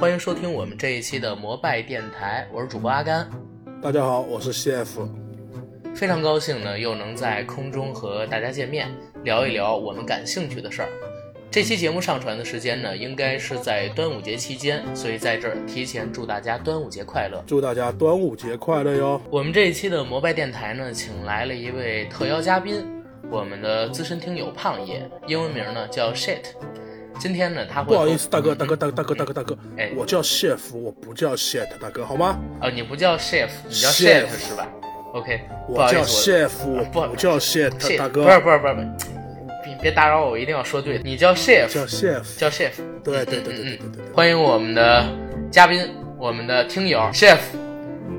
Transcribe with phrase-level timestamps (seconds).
[0.00, 3.28] 欢迎收听我们这一期的摩拜电台，我是主播阿甘。
[3.80, 5.08] 大家好，我是 CF。
[5.94, 8.88] 非常高兴呢，又能在空中和大家见面，
[9.22, 10.88] 聊一聊我们感兴趣的事儿。
[11.50, 17.42] 这期节目上传的时间呢，应该是在端午节期间，所以在这儿提前祝大家端午节快乐！
[17.46, 19.20] 祝大家端午节快乐哟！
[19.30, 22.84] 我们这一期的摩拜电台呢，请来了一位特邀嘉宾，
[23.30, 26.42] 我们的资深听友胖爷，英文名呢叫 Shit。
[27.18, 32.38] 今天呢，他会不好意思，大哥，大哥，大大哥，大哥，大哥，哎我叫 chef，我不叫 shit，大哥，好吗？
[32.60, 34.68] 哦，你不叫 Chef，你叫 Chef Shit 是吧
[35.14, 36.48] ？OK，我叫好意思，chef，
[36.92, 38.74] 不我不叫 shit，Shit，大哥，不是不是不是
[39.64, 42.72] 别别打扰我，我一定要说对，你叫 Chef，叫 chef，叫 Chef。
[43.02, 44.12] 对对对对对嗯对对对。
[44.12, 45.06] 欢迎我们的
[45.50, 47.38] 嘉宾，我们的听友 Chef，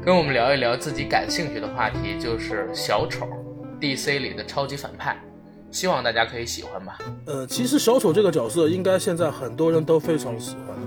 [0.04, 3.28] 跟我们聊一聊自己感兴趣的话题，就是小丑
[3.80, 5.16] ，DC 里的超级反派，
[5.76, 6.98] 希望大家可以喜欢吧。
[7.26, 10.78] 呃，其实小丑这个角色，应该现在很多人都非常喜欢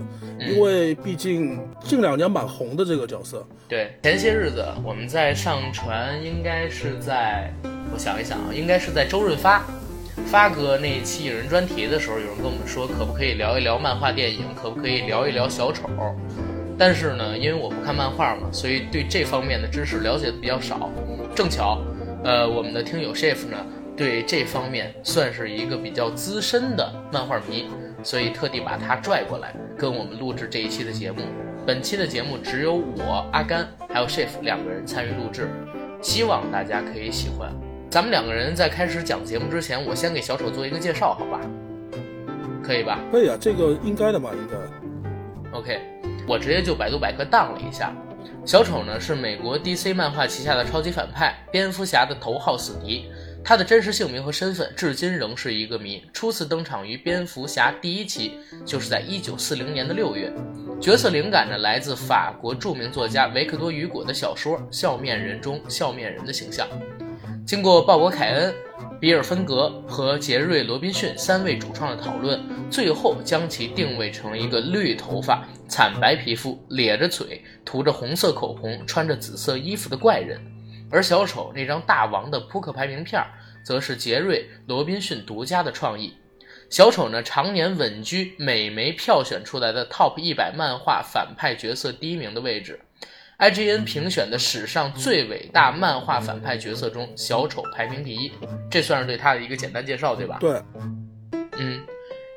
[0.40, 3.46] 嗯，因为毕竟近两年蛮红的这个角色。
[3.68, 7.52] 对，前些日子我们在上传，应该是在，
[7.92, 9.62] 我想一想啊，应该是在周润发
[10.24, 15.86] 发哥那一期影人专题的时候，有人跟我们说，可不可以聊一聊漫画电影，可不可以聊一聊小丑？
[16.78, 20.90] 但是呢，因为我不看漫画嘛，所以对这方面的知识了解的比较少。
[21.34, 21.78] 正巧，
[22.24, 23.58] 呃，我们的听友 chef 呢，
[23.98, 27.66] 对这方面算是一个比较资深的漫画迷，
[28.04, 31.22] 所以特地把他拽过来跟我们录制这一期的节目。
[31.66, 35.50] 本期的节目只有我阿甘还有 Shift 两个人参与录制，
[36.00, 37.52] 希望大家可以喜欢。
[37.90, 41.40] 咱们两个人在开始讲节目之前，我先给小丑做一个介绍，好吧？
[42.62, 43.00] 可以吧？
[43.10, 45.58] 可以啊，这个应该的吧，应该。
[45.58, 45.80] OK，
[46.28, 47.92] 我直接就百度百科当了一下，
[48.44, 53.10] 小丑呢是美国 DC 漫画旗下的超级反派，蝙蝠侠的头号死敌。
[53.48, 56.04] 他的真实姓名和身份至今仍是一个谜。
[56.12, 60.30] 初次登场于蝙蝠侠第一期，就是在1940年的六月。
[60.78, 66.68] 角色灵感呢来自法国著名作家维克多·雨果的小说《笑面人》中笑面人的形象。
[67.46, 68.54] 经过鲍勃·凯恩、
[69.00, 72.38] 比尔·芬格和杰瑞·罗宾逊三位主创的讨论，
[72.70, 80.38] 最后将其定位成一个绿头发、惨白皮肤、咧着嘴、涂着红色口红、穿着紫色衣服的怪人。
[80.90, 83.28] 而小丑那张大王的扑克牌名片儿，
[83.68, 86.14] 则是杰瑞·罗宾逊独家的创意。
[86.70, 92.80] 小丑呢，常年稳居美媒票选出来的 Top 一百漫画反派角色第一名的位置。
[93.38, 98.32] IGN 评选的史上最伟大漫画反派角色中，小丑排名第一。
[98.70, 100.38] 这算是对他的一个简单介绍，对吧？
[100.40, 100.62] 对，
[101.58, 101.84] 嗯，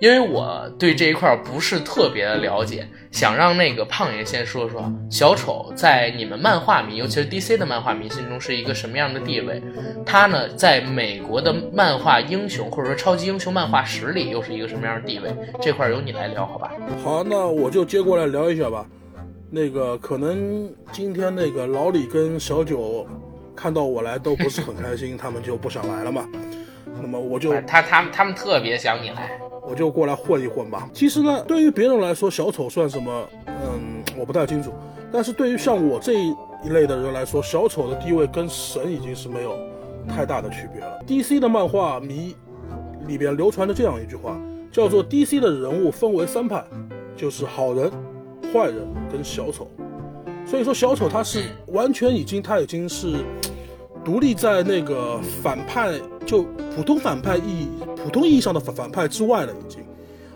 [0.02, 9.62] 因为我对这一块儿不是特别的了解，想让那个胖爷先说说小丑在你们漫画迷，尤其是 DC 的漫画迷心中是一个什么样的地位？
[10.04, 15.32] 他呢，在美国的漫画英雄或者说超级英雄漫画史里又是一个什么样的地位？
[15.62, 16.72] 这块儿由你来聊，好吧？
[17.04, 18.84] 好，那我就接过来聊一下吧。
[19.52, 23.06] 那个可能今天那个老李跟小九
[23.56, 26.28] 看到我来都不是很开心，他们就不想来了嘛。
[27.00, 29.40] 那么我就 他他他们特别想你来，
[29.72, 30.90] 我就过来混一混吧。
[30.94, 33.30] 其实呢，对于别人来说，小丑算什么？
[33.48, 34.74] 嗯，我不太清楚。
[35.14, 36.36] 但是对于像我这一
[36.72, 39.58] 类的人来说，小丑的地位跟神已经是没有
[40.10, 41.00] 太大的区别了。
[41.08, 42.36] DC 的漫画迷
[43.08, 44.38] 里边流传着这样一句话，
[44.74, 46.62] 叫做 DC 的人物分为三派，
[47.16, 47.90] 就是好人、
[48.52, 49.72] 坏人跟小丑。
[50.46, 53.24] 所以说，小丑他是完全已经他已经是
[54.04, 55.94] 独立在那个反派，
[56.26, 56.44] 就
[56.76, 57.70] 普通反派意义、
[58.04, 59.80] 普通意义上的反反派之外了，已经。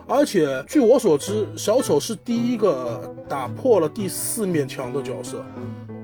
[0.07, 5.43] 而且据我所知，小丑是第一个打破了第四面墙的角色，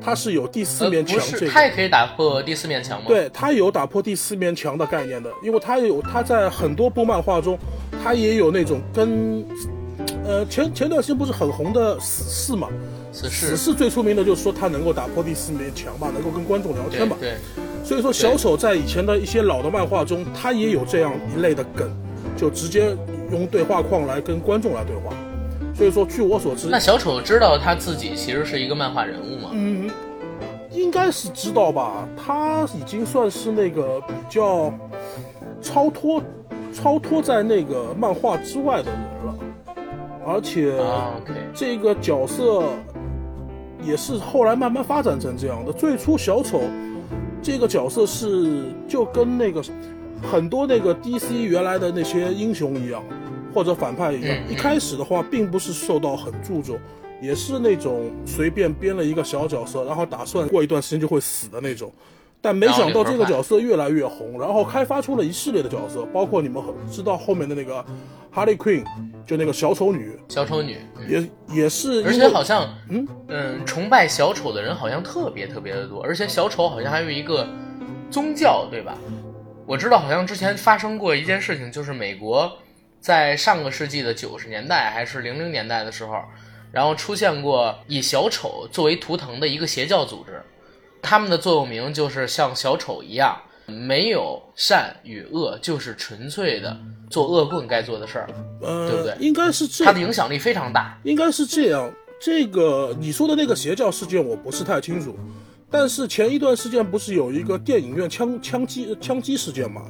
[0.04, 1.52] 他是有第四呃，面，墙这个。
[1.52, 7.56] 他也可以打破第四面墙吗？，对他有打破第四面墙的概念的，因为他有他在很多部漫画中，
[8.04, 9.46] 他也有那种跟，
[10.26, 12.70] 呃前前段时间不是很红的死侍嘛，
[13.12, 17.36] 死死侍，侍最出名的就是说他能够打破第四面墙吧，能够跟观众聊天吧，对，
[17.84, 21.92] 所以说小丑在以前的一些老的漫画中，他也有这样一类的梗，
[22.38, 22.96] 就直接
[23.32, 25.14] 用对话框来跟观众来对话。
[25.74, 29.50] 所以说，据我所知，那小丑知道他自己其实是一个漫画人物吗？
[29.54, 29.90] 嗯，
[30.70, 32.08] 应该是知道吧？
[32.16, 34.72] 他已经算是那个比较
[35.62, 36.22] 超脱、
[36.74, 39.36] 超脱在那个漫画之外的人了，
[40.26, 40.78] 而且
[41.54, 42.64] 这个角色
[43.84, 45.72] 也是后来慢慢发展成这样的。
[45.72, 46.62] 最初小丑
[47.42, 49.64] 这个角色是就跟那个
[50.22, 53.04] 很多那个 DC 原来的那些英雄一样，
[53.54, 56.78] 或者反派一样，一开始的话并不是受到很注重，
[57.22, 61.92] 也是那种随便编了一个小角色，然后打算过一段时间就会死的那种。
[62.44, 67.86] 但没想到这个角色越来越红，然后开发出了一系列的角色，包括你们很知道后面的那个
[68.34, 68.86] Harley Quinn，
[69.26, 71.10] 就那个小丑女，小丑女，嗯。
[71.10, 73.08] 也也是，而且好像，嗯？
[73.28, 77.48] 嗯，崇拜小丑的人好像特别特别的多，而且小丑好像还有一个
[78.10, 78.98] 宗教，对吧？
[79.66, 82.58] 我知道，好像之前发生过一件事情，就是美国
[83.00, 86.22] 在上个世纪的九十年代还是零零年代的时候，
[86.72, 90.42] 然后出现过以小丑作为图腾的一个邪教组织，
[91.02, 96.78] 他们的座右铭就是像小丑一样，没有善与恶，就是纯粹的
[97.10, 98.30] 做恶棍该做的事儿。
[98.62, 100.98] 呃，对不对应该是这它的影响力非常大。
[101.04, 101.92] 应该是这样。
[102.20, 105.16] 这个你说的那个邪教事件我不是太清楚，
[105.72, 109.86] 但是前一段时间不是有一个电影院枪枪击枪击事件嘛？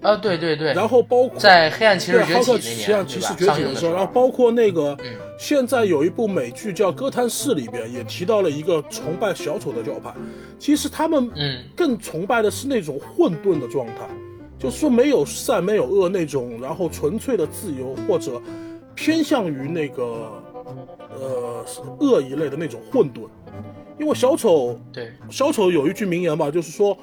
[0.00, 3.20] 啊，对对对，然后包括在《黑暗骑士崛起》的起
[3.64, 5.12] 的时候，然后，包括那个嗯。
[5.40, 10.12] 现在有一部美剧叫《哥谭市》里边也提到了一个崇拜小丑的教派，
[10.58, 14.08] 其实他们嗯，更崇拜的是那种混沌的状态，
[14.58, 18.42] 就是说没有善没有恶那种，然后纯粹的自由或者
[18.96, 20.42] 偏向于那个
[21.20, 21.64] 呃
[22.00, 23.28] 恶一类的那种混沌。
[24.00, 26.98] 因为小丑对，小丑有一句名言吧，就是说，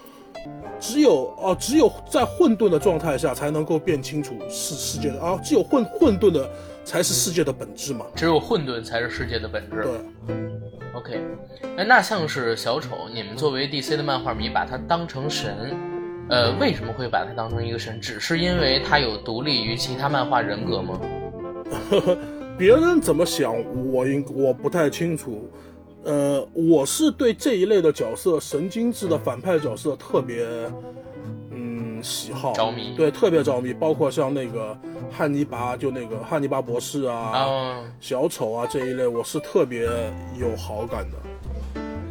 [0.79, 6.49] 只有哦、只有在混沌的状态下才能够辨清楚世世界的啊，只有混混沌的
[6.83, 8.05] 才是世界的本质嘛。
[8.15, 9.83] 只有混沌才是世界的本质。
[9.83, 10.35] 对
[10.93, 11.19] ，OK，
[11.77, 15.75] 哎，那像是小丑，你们作为 DC 的漫画迷，把他当成神，
[16.29, 17.99] 呃，为什么会把他当成一个神？
[17.99, 20.99] 只是因为他有独立于其他漫画人格吗？
[22.57, 23.53] 别人怎么想，
[23.91, 25.49] 我应我不太清楚。
[26.05, 30.45] 呃，我是对这一类的角色，神经质的反派角色特别，
[31.49, 33.73] 嗯，喜好着迷对，特别着迷。
[33.73, 34.77] 包括像那个
[35.11, 39.89] 汉尼拔，就那个汉尼拔博士啊，啊，小丑啊这一类，我是特别
[40.39, 41.17] 有好感的。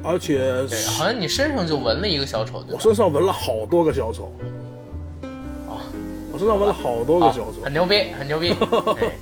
[0.02, 2.74] 而且对，好像你身上就纹了一个小丑，对吧？
[2.74, 4.32] 我身上纹了好多个小丑，
[5.68, 5.78] 哦，
[6.32, 7.62] 我身上纹了好多个啊小丑。
[7.62, 8.50] 很牛逼，很牛逼。
[9.00, 9.12] 哎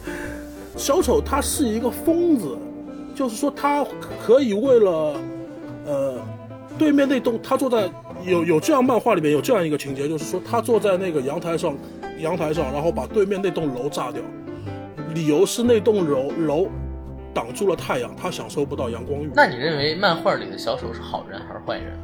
[0.75, 2.57] 小丑他是一个疯子，
[3.23, 3.87] 就是说他
[4.21, 5.17] 可以为了，
[5.87, 6.21] 呃，
[6.77, 7.89] 对面那栋，他坐在
[8.25, 11.77] 有有这样漫画里面有这样一个情节，就是说他坐在那个阳台上，
[12.19, 14.21] 阳台上，然后把对面那栋楼炸掉，
[15.15, 16.67] 理由是那栋楼楼
[17.33, 19.31] 挡住了太阳，他享受不到阳光浴。
[19.37, 21.97] 那你认为漫画里的小丑是好人还是坏人？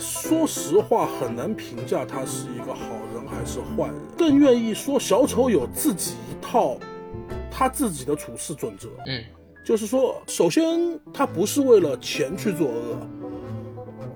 [0.00, 2.80] 说实话，很难评价他是一个好
[3.14, 6.76] 人还是坏人，更愿意说小丑有自己一套
[7.52, 8.88] 他自己的处事准则。
[9.06, 9.22] 嗯，
[9.64, 12.98] 就是说，首先他不是为了钱去做恶，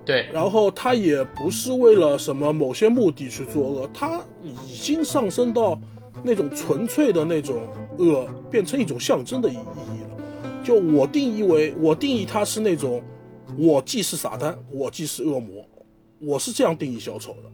[0.05, 5.81] 对，然后他也不是为了什么某些目的去做恶，他已经上升到
[6.23, 7.63] 那种纯粹的那种
[7.99, 10.63] 恶，变成一种象征的意意义了。
[10.63, 13.03] 就我定义为，我定义他是那种，
[13.57, 15.65] 我既是撒旦，我既是恶魔，
[16.21, 17.51] 我是这样定义小丑的。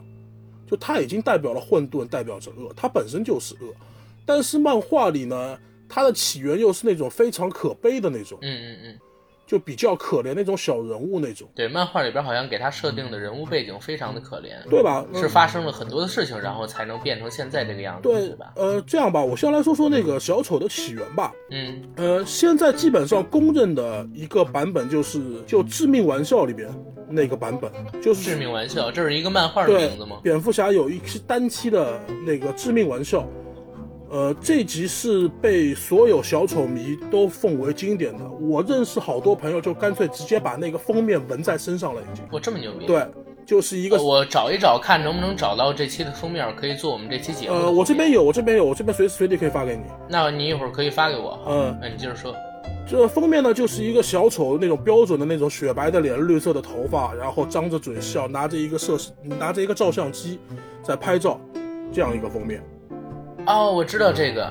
[0.67, 3.72] 就他已经代表了混沌，代表着恶，他本身就是恶。
[4.27, 8.98] 但是漫画里呢，它的起源又是那种非常可悲的那种，嗯嗯嗯，
[9.46, 15.05] 就比较可怜那种小人物那种，对，漫画里边好像给他设定的人物背景非常的可怜，对吧？
[15.14, 18.53] 是发生了很多的事情，然后才能变成现在这个样子，对对吧？
[18.56, 21.32] 呃，这样吧，我先来说说那个小丑的起源吧。
[21.50, 26.69] 嗯，呃，现在基本上公认的一个版本就是就《致命玩笑》里边
[27.08, 30.19] 那个版本，就是致命玩笑，这是一个漫画的对名字吗？
[30.22, 33.20] 蝙蝠侠有一期单期的那个《致命玩笑》，
[34.15, 38.25] 呃，这集是被所有小丑迷都奉为经典的。
[38.41, 42.25] 我认识好多朋友就干脆直接把那个封面纹在身上了，已经。
[42.31, 42.87] 我，这么牛逼！
[42.87, 43.05] 对，
[43.44, 49.83] 就是一个呃，我找一找，看能不能找到这期的封面，可以做我们这期节目呃，我这边有，我这边有，我这边随时随地可以发给你。
[50.09, 51.37] 那你一会儿可以发给我。
[51.49, 52.33] 嗯那你接着说。
[52.89, 60.39] 这封面呢，就是一个小丑那种标准的那种雪白的脸、绿色的头发，然后张着嘴笑，拿着一个摄拿着一个照相机
[60.85, 61.41] 在拍照，
[61.93, 62.63] 这样一个封面。
[63.46, 64.51] 哦，我知道这个，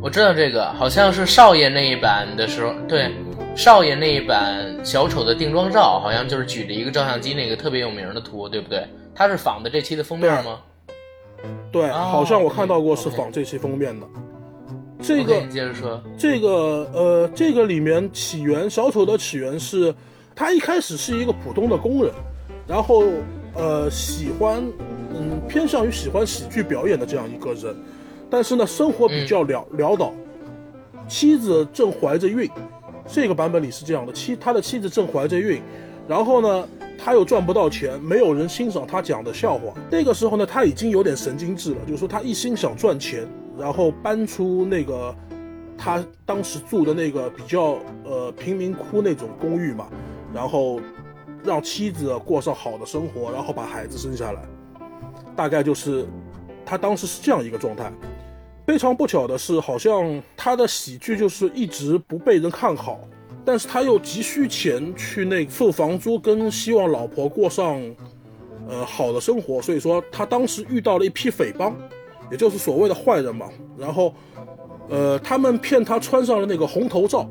[0.00, 3.10] 我知道这个，好像是少爷那一版的时候，对，
[3.56, 8.86] 少爷那一版小丑的定妆照，好像就是举着一个照相机那个特别有名的图，对不对？
[9.14, 10.60] 他是仿的这期的封面吗？
[11.72, 14.06] 对，哦好像我看到过是仿这期封面的。
[15.02, 16.00] 这个接着说。
[16.16, 19.94] 这个呃，这个里面起源小丑的起源是，
[20.34, 22.12] 他一开始是一个普通的工人，
[22.66, 23.04] 然后
[23.54, 24.64] 呃喜欢
[25.14, 27.76] 嗯偏向于喜欢喜剧表演的这样一个人，
[28.30, 30.12] 但是呢生活比较潦潦倒，
[31.08, 32.50] 妻子正怀着孕，
[33.06, 35.60] 这个版本里是这样的，妻他的妻子正怀着孕，
[36.08, 43.28] 然后呢他又赚不到钱，没有人欣赏他讲的笑话，那个时候呢他已经有点神经质了，就是说他一心想赚钱，
[43.58, 45.14] 然后搬出那个
[45.76, 49.86] 他当时住的那个比较呃贫民窟那种公寓嘛，
[50.32, 50.80] 然后
[51.44, 54.40] 让妻子过上好的生活，然后把孩子生下来，
[55.36, 56.06] 大概就是
[56.64, 57.92] 他当时是这样一个状态。
[58.66, 62.98] 非常不巧的是，好像他的喜剧就是一直不被人看好，
[63.44, 67.78] 但是他又急需钱去那付房租，跟希望老婆过上
[68.68, 71.76] 呃好的生活，所以说他当时遇到了一批匪帮，
[72.30, 73.46] 也就是所谓的坏人嘛。
[73.76, 74.14] 然后，
[74.88, 77.28] 呃，他们骗他穿上了那个红头罩，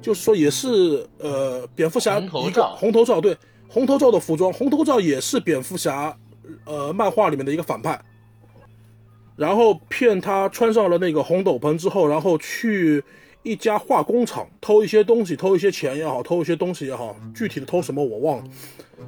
[0.00, 3.36] 就是说也是呃蝙蝠侠一个红头罩红头罩，对
[3.68, 6.16] 红头罩的服装，红头罩也是蝙蝠侠
[6.64, 8.00] 呃漫画里面的一个反派。
[9.36, 13.02] 然后骗他穿上了那个红斗篷之后，然后去
[13.42, 18.44] 一家化工厂偷一些东西，偷一些钱也好，偷一些东西也好，具体的偷什么我忘了。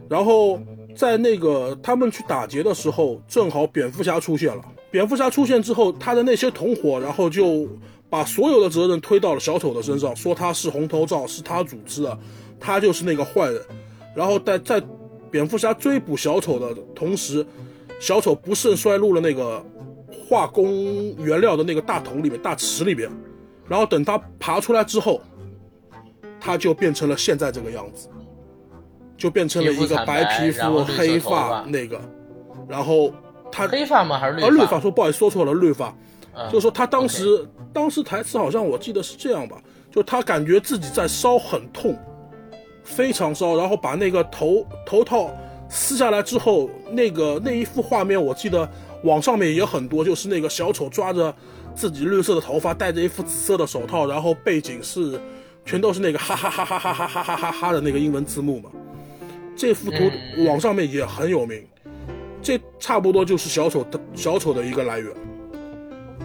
[0.09, 0.61] 然后
[0.95, 4.63] 在那个他们去打劫的时候，正好蝙蝠侠出现了。
[4.91, 7.67] 蝙蝠侠出现之后，他的那些同伙，然后就
[8.11, 12.19] 把所有的责任推到了小丑的身上，说他是红头罩，是他组织的，
[12.61, 13.61] 他就是那个坏人。
[14.15, 14.83] 然后在在
[15.31, 17.45] 蝙蝠侠追捕小丑的同时，
[17.99, 19.65] 小丑不慎摔入了那个
[20.29, 23.11] 化工原料的那个大桶里面、大池里面。
[23.67, 25.21] 然后等它爬出来之后，
[26.41, 28.09] 它就变成了现在这个样子，
[29.17, 32.01] 就变成了一个白皮肤、黑发那个。
[32.69, 33.13] 然后
[33.51, 34.19] 他黑发吗？
[34.19, 34.49] 还是绿发？
[34.49, 35.89] 绿发，说不好意思，说错了，绿发。
[36.35, 41.99] 嗯就是说他当时当时台词好像我记得是这样吧，就他感觉自己在烧很痛，
[42.85, 45.31] 非常烧，然后把那个头头套
[45.69, 48.71] 撕下来之后，那个那一幅画面我记得
[49.02, 51.35] 网上面也很多，就是那个小丑抓着
[51.75, 55.19] 自己绿色的头发，戴着一副紫色的手套，然后背景是
[55.64, 58.71] 全都是那个哈哈哈哈哈哈哈哈哈哈的那个英文字幕嘛。
[59.57, 59.99] 这幅图
[60.47, 61.64] 网上面也很有名，
[62.40, 65.12] 这差不多就是小丑的小丑的一个来源。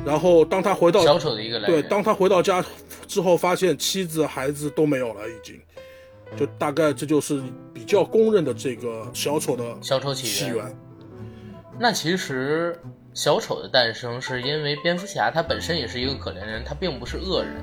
[0.06, 2.64] 然后当他回到小丑的一个来对，当他回到家
[3.08, 5.60] 之后，发现妻子、孩子都没有了，已经，
[6.38, 7.42] 就大概这就是
[7.74, 10.76] 比较公认的这个小丑的小丑起源。
[11.80, 12.80] 那其实
[13.14, 17.54] 小丑的诞生是因为蝙蝠侠他本身也是一个可怜人，他并不是恶人。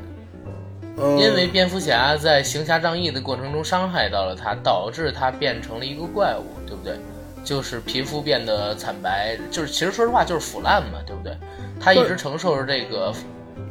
[0.97, 6.99] 呃，因为蝙蝠侠在行侠仗义的过程中伤害到了他，导致他变成了一个怪物，对不对？
[7.43, 11.35] 就是皮肤变得惨白，就是其实说实话就是腐烂嘛，对不对？
[11.81, 13.14] 他一直承受着这个，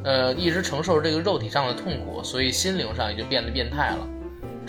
[0.03, 4.07] 呃，一直承受着这个肉体上的痛苦，所以心灵上也就变得变态了。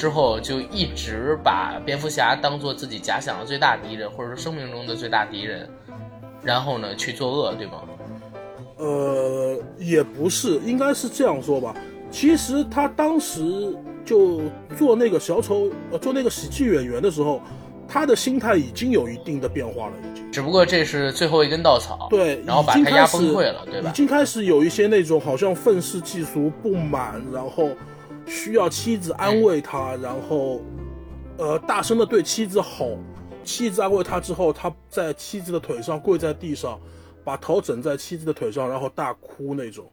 [0.00, 5.68] 之后就一直把蝙蝠侠当做自己假想的最大敌人，或者说生命中的最大敌人，
[6.42, 7.82] 然后呢去作恶，对吗？
[8.78, 11.74] 呃，也不是，应该是这样说吧。
[12.10, 14.40] 其实他当时就
[14.74, 17.42] 做那个小丑，呃，做那个喜剧演员的时候，
[17.86, 20.32] 他的心态已经有一定的变化了，已经。
[20.32, 23.92] 只不过这是最后一根稻草，对，然后把他压崩溃了，对吧已？
[23.92, 27.68] 经开始有一些那种好像愤世嫉俗、不满，然后
[28.30, 30.62] 需要妻子安慰他，然后
[31.36, 32.96] 呃大声的对妻子吼，
[33.42, 36.78] 妻子安慰他之后，他在妻子的腿上跪在地上，
[37.24, 39.84] 把头枕在妻子的腿上，然后大哭那种。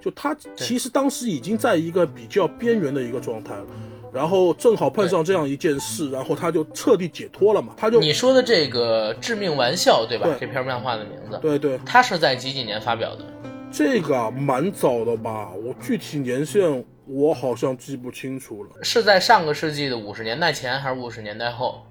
[0.00, 3.66] 就他其实当时已经在一个比较边缘的一个状态了，
[4.12, 10.26] 然后正好碰上这样一件事，然后他就彻底解脱了嘛，他就你说的这个《致命玩笑》，对吧？
[10.26, 13.24] 对这篇漫画的名字，对对，他是在几几年发表的？
[13.70, 21.86] 这个啊蛮早的吧，我具体年限我好像记不清楚了，是在上个世纪的五十年代前还是五十年代后？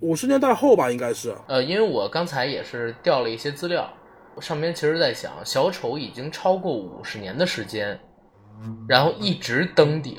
[0.00, 1.34] 五十年代后吧，应该是。
[1.48, 3.92] 呃，因为我刚才也是调了一些资料，
[4.40, 7.98] 上面其实在想，小丑已经超过五十年的时间，
[8.88, 10.18] 然后一直登顶，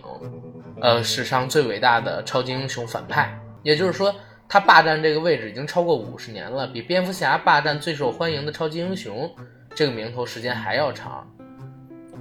[0.81, 4.13] 呃，史上最伟大的超级英雄反派，也就是说，
[4.50, 9.34] 他霸占这个位置已经超过五十年了，比蝙蝠侠霸占最受欢迎的超级英雄
[9.74, 11.25] 这个名头时间还要长。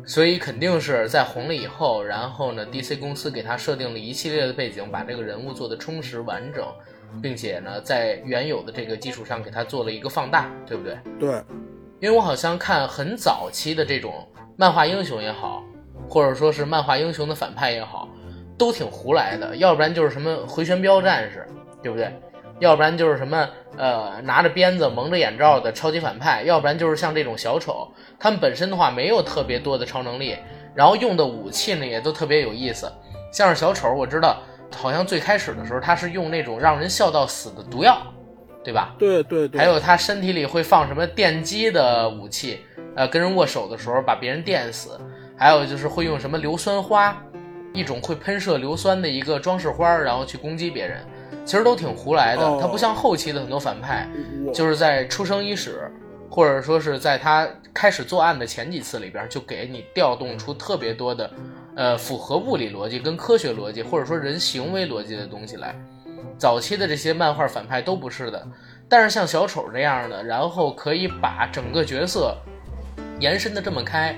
[0.06, 6.66] 所以肯定是在红了以后，然后呢，DC 公司给他设定了一系列的背景，把这个人物做的充实完整，
[7.22, 10.98] 并且呢，在原有的这个基础上给他做了一个放大，对不对？
[11.18, 11.42] 对，
[12.00, 14.26] 因为我好像看很早期的这种
[14.56, 15.62] 漫画英雄也好，
[16.08, 18.08] 或者说是漫画英雄的反派也好，
[18.58, 21.46] 都挺胡来的，要不然就是什么回旋镖战士，
[21.82, 22.12] 对不对？
[22.60, 27.88] 要不然就是什么呃拿着鞭子蒙着眼罩的超级反派，要不然就是像这种小丑，
[28.18, 30.36] 他们本身的话没有特别多的超能力，
[30.74, 32.90] 然后用的武器呢也都特别有意思，
[33.32, 34.40] 像是小丑，我知道
[34.76, 38.00] 好像最开始的时候他是用那种让人笑到死的毒药，
[38.62, 38.94] 对吧？
[38.98, 42.60] 对对对，还有他身体里会放什么电击的武器，
[42.94, 45.00] 呃，跟人握手的时候把别人电死，
[45.36, 47.16] 还有就是会用什么硫酸花，
[47.72, 50.98] 一种会喷射硫酸的一个装饰花，然后去攻击别人，
[51.44, 52.42] 其实都挺胡来的。
[52.42, 54.08] 哦他不像后期的很多反派，
[54.52, 55.90] 就是在出生伊始，
[56.30, 61.30] 或者说是在他开始作案的前几次里边，就给你调动出特别多的，
[61.74, 65.74] 呃，符合物理逻辑跟科学逻辑，或者说人行为逻辑的东西来。
[66.38, 68.46] 早期的这些漫画反派都不是的。
[68.88, 72.36] 但是像小丑这样的，然后可以把整个角色
[73.20, 74.16] 延伸的这么开，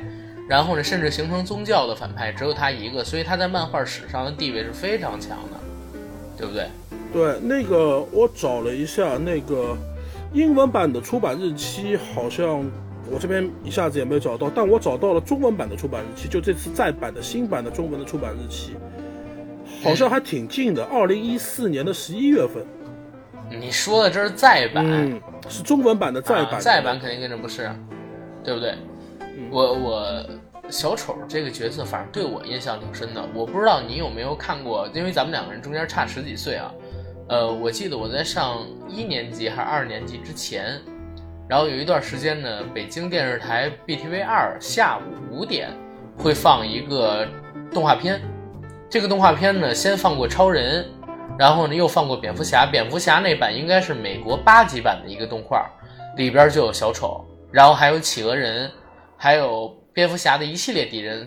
[0.48, 5.98] 然后呢，甚至形成宗教的反派，只有他一个，所以他在漫画史上的地位是非常强的，
[6.38, 6.68] 对不对？
[7.12, 9.76] 对，那个我找了一下，那个
[10.32, 12.64] 英文版的出版日期好像
[13.10, 18.72] 我这边一下子也没找到，但我找到了中文版的出版日期，就这次再版的新版的中文的出版日期，
[19.82, 22.64] 好像还挺近的，二零一四年的十一月份。
[23.50, 27.70] 你说的这是再版，嗯，是中文版的再版，再版肯定跟着不是，
[28.42, 28.74] 对不对？
[29.50, 30.26] 我我
[30.70, 33.22] 小丑这个角色，反正对我印象挺深的。
[33.34, 36.72] 我不知道你有没有看过，因为咱们两个人中间差十几岁啊。
[37.28, 40.80] 呃，我记得我在上一年级还是二年级之前，
[41.48, 45.70] 然后有一段时间呢，北京电视台 BTV 二下午五点
[46.18, 47.26] 会放一个
[47.72, 48.20] 动画片。
[48.90, 50.86] 这个动画片呢，先放过超人，
[51.38, 52.66] 然后呢又放过蝙蝠侠。
[52.66, 55.70] 蝙蝠侠那版应该是美国八级版的一个动画，
[56.16, 58.70] 里边就有小丑，然后还有企鹅人，
[59.16, 61.26] 还有蝙蝠侠的一系列敌人，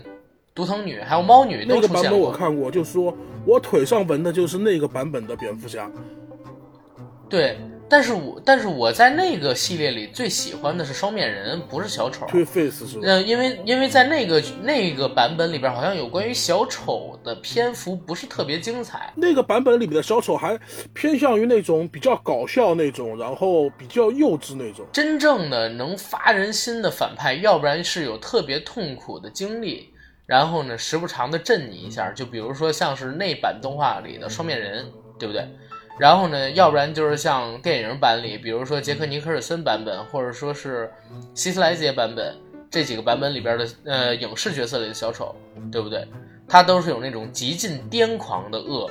[0.56, 1.94] 独藤女还有猫女都出现过。
[1.94, 3.16] 那个版本我看过，就是说。
[3.48, 5.88] 我腿上纹的就是那个版本的蝙蝠侠，
[7.30, 12.26] 对，但是我但是我在那个系列里最喜欢的是双面人，不是小丑。
[12.26, 13.02] Two Face 是吧？
[13.04, 19.14] 嗯，因为因为在那个那个版本里边，好像有关于小丑的篇幅不是特别精彩。
[19.16, 20.60] 那个版本里面的小丑还
[20.96, 24.84] 偏向于那种比较搞笑那种，然后比较幼稚那种。
[24.92, 29.94] 真正的能发人心的反派，要不然是有特别痛苦的经历。
[30.26, 34.86] 然后呢，时不常的震你一下，就比如说像是那版动画里的双面人，
[35.20, 35.48] 对不对？
[36.00, 40.92] 然后呢，要不然就是像电影版里，比如说杰克尼克尔森版本，或者说是
[41.34, 42.36] 希斯莱杰版本
[42.70, 45.36] 这几个版本里边的呃影视角色里的小丑，
[45.72, 46.08] 对不对？
[46.48, 48.90] 他都是有那种极尽癫狂的恶，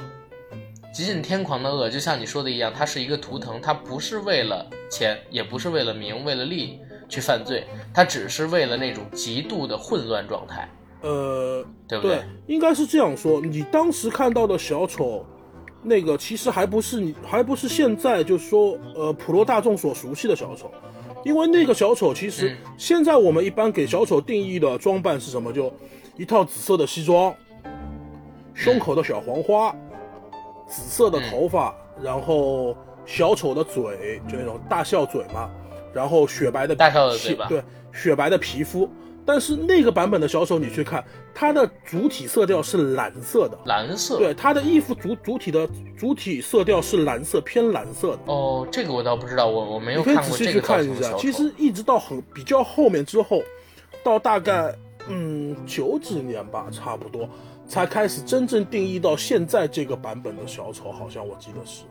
[0.94, 10.68] 极尽癫狂的恶，就像你说的一样，他是一个图腾，他不是为了钱，也不是为了名，为了利去犯罪，他只是为了那种极度的混乱状态。
[11.04, 12.22] 呃，对不对？
[12.46, 13.38] 应该是这样说。
[13.40, 15.24] 你当时看到的小丑，
[15.82, 20.70] 那个其实还不是你，还不是现在就是说，呃，普罗大众所熟悉的小丑。
[21.22, 25.52] 因为那个小丑，其实现在我们一般给小丑定义的装扮是什么？
[25.52, 25.72] 就
[26.16, 27.34] 一套紫色的西装，
[28.54, 29.76] 胸口的小黄花，
[30.66, 35.50] 紫色的头发，然后小丑的嘴就那种大笑嘴嘛，
[35.92, 37.62] 然后雪白的大笑的嘴巴，对，
[37.92, 38.88] 雪白的皮肤。
[39.26, 41.02] 但是那个版本的小丑，你去看，
[41.34, 48.20] 它的主体色调是蓝色的，蓝色，对，它的衣服主主体的主体色调是蓝色，偏蓝色的。
[48.26, 50.00] 哦，这个我倒不知道，我我没有。
[50.00, 53.42] 你可以仔细去看一下，其实一直到很比较后面之后，
[54.02, 54.74] 到大概
[55.08, 57.26] 嗯九几年吧，差不多
[57.66, 61.84] 才开始真正定义到现在这个版本的小丑，好像我记得是，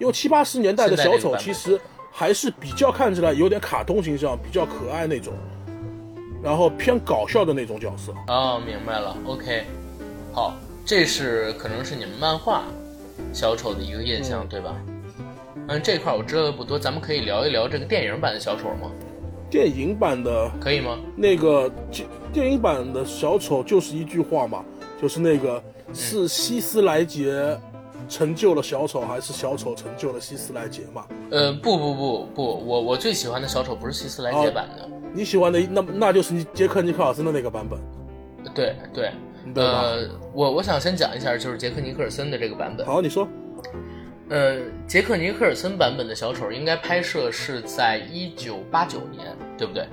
[0.00, 5.32] 因为七八十年代的小丑其实还是比较看起来有点卡通形象，比较可爱那种。
[6.46, 9.64] 然后偏搞笑的那种角色哦，明白了，OK，
[10.32, 10.54] 好，
[10.84, 12.62] 这是可能是你们漫画
[13.32, 14.72] 小丑的一个印象，对吧？
[15.66, 18.92] 嗯，这块我知道的不多，咱们可以聊一聊这个电影版的小丑吗？
[19.50, 20.96] 电影版的可以吗？
[21.16, 24.64] 那个电电影版的小丑就是一句话嘛，
[25.02, 25.60] 就是那个
[25.92, 27.58] 是希斯莱杰
[28.08, 31.06] 成就了小丑，还是小丑成就了希斯莱杰嘛？
[31.32, 34.88] 呃，不不不不，我我最喜欢的小丑不是希斯莱杰版的。
[35.16, 37.80] 你喜欢的那那就是你杰克尼克尔森的那个版本，
[38.54, 39.10] 对对，
[39.54, 42.86] 呃，我我想先讲一下，就是杰克尼克尔森的这个版本。
[42.86, 43.26] 好，你说，
[44.28, 49.88] 呃，杰克尼克尔森版本的小丑应该拍摄是在一九八九年，对不对？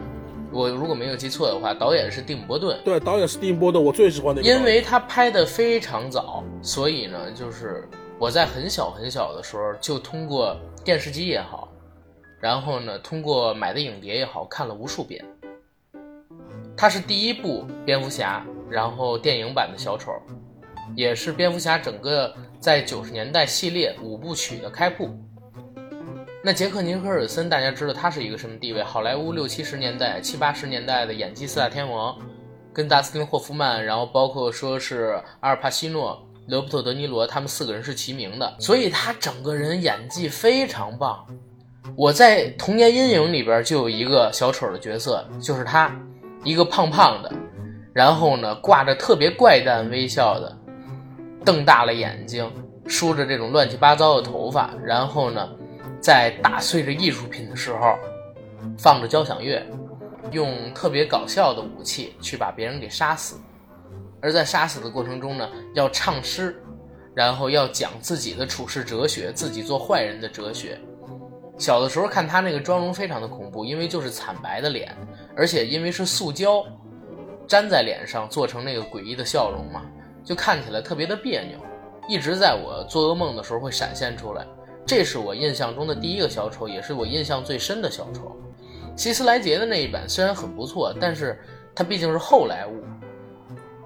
[0.51, 2.77] 我如果没有记错的话，导演是蒂姆·波顿。
[2.83, 4.41] 对，导演是蒂姆·波顿，我最喜欢的。
[4.41, 7.87] 因为他拍的非常早，所以呢，就是
[8.19, 11.72] 我在很小很小的时候就通过电视机也好。
[12.43, 15.23] 然后呢，通过买的影碟也好看了无数遍。
[16.75, 20.11] 他是第一部蝙蝠侠，然后电影版的小丑，
[20.93, 25.17] 也是蝙蝠侠整个在九十年代系列五部曲的开铺。
[26.43, 28.83] 那杰克尼克尔森大家知道他是一个什么地位？
[28.83, 32.19] 好莱坞六七十年代、七八十年代的演技四大天王，
[32.73, 41.25] 跟达斯汀霍夫曼，然后包括说是阿尔帕西诺、罗伯特德尼罗，他们四个人是齐名的，所以他整个人演技非常棒。
[41.95, 45.93] 我在童年阴影里边就有一个小丑的角色，就是他，
[46.43, 47.31] 一个胖胖的，
[47.93, 50.57] 然后呢挂着特别怪诞微笑的，
[51.45, 52.51] 瞪大了眼睛，
[52.87, 55.49] 梳着这种乱七八糟的头发，然后呢，
[56.01, 57.95] 在打碎着艺术品的时候，
[58.77, 59.63] 放着交响乐，
[60.31, 63.35] 用特别搞笑的武器去把别人给杀死，
[64.19, 66.59] 而在杀死的过程中呢，要唱诗，
[67.13, 70.79] 然后要讲自己的处世哲学，自己做坏人的哲学。
[71.57, 74.95] 小的时候看他那个妆容非常的恐怖，因为就是惨白的脸，
[75.35, 76.65] 而且因为是塑胶
[77.47, 79.83] 粘在脸上做成那个诡异的笑容嘛，
[80.23, 81.57] 就看起来特别的别扭，
[82.07, 84.45] 一直在我做噩梦的时候会闪现出来。
[84.85, 88.35] 这是我印象中的第一个小丑，也是我印象最深的小丑。
[88.95, 91.39] 希斯莱杰的那一版虽然很不错，但是
[91.73, 92.83] 它毕竟是后来物。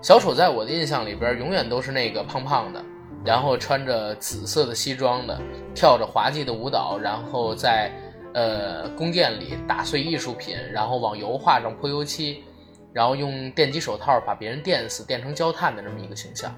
[0.01, 2.83] 小丑在我的印象里边永远都是那个胖胖的，
[3.25, 5.39] 然后穿着紫色的西装的，
[5.75, 7.91] 跳着滑稽的舞蹈，然后在
[8.33, 12.43] 呃宫殿里打碎艺术品，然后往油画上泼油漆，
[12.93, 16.53] 然后用电击手套把别人电死，电成焦炭的这么一个形象。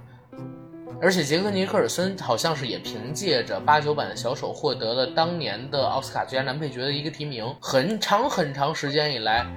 [1.02, 7.56] 而且杰克尼克尔森好像是也凭借着八九版的小丑获得了当年的奥斯卡最佳男配角的一个提名。
[7.62, 9.48] 很长很长时间以来，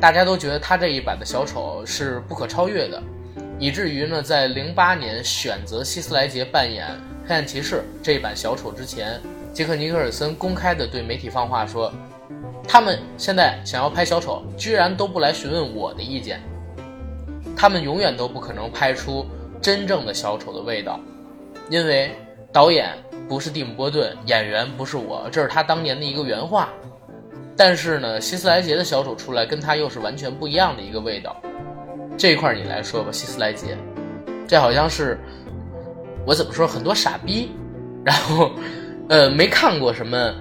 [0.00, 3.02] 大家都觉得他这一版的小丑是不可超越的。
[3.62, 6.84] 以至于呢，在零八年选择希斯莱杰扮演
[7.24, 9.20] 黑暗骑士这一版小丑之前，
[9.52, 11.92] 杰克尼克尔森公开的对媒体放话说，
[12.66, 16.40] 他们现在想要拍小丑，居然都不来询问我的意见，
[17.56, 19.24] 他们永远都不可能拍出
[19.60, 20.98] 真正的小丑的味道，
[21.70, 22.10] 因为
[22.52, 22.92] 导演
[23.28, 26.68] 不是蒂姆·波顿，演员不是我，这是他当年的一个原话。
[27.56, 31.40] 但是呢，希斯莱杰的小丑出来，跟他又是完全不一样的一个味道。
[32.16, 33.76] 这一块你来说吧，希斯莱杰，
[34.46, 35.18] 这好像是
[36.24, 37.50] 我怎么说，很多傻逼，
[38.04, 38.52] 然后
[39.08, 40.32] 呃没看过什么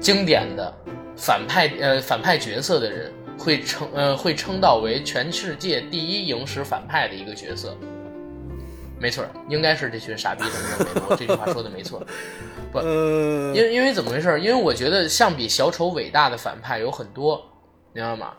[0.00, 0.72] 经典的
[1.16, 7.74] 反派呃反派角色的人会称呃会称道为全世界第一影史反派的一个角色。
[8.98, 12.02] 没错，应该是这群傻逼的认为我这句话说的没错。
[12.72, 14.40] 不，因为因为怎么回事？
[14.40, 17.42] 因为我觉得相比小丑伟大的反派有很多，
[17.92, 18.32] 明白吗？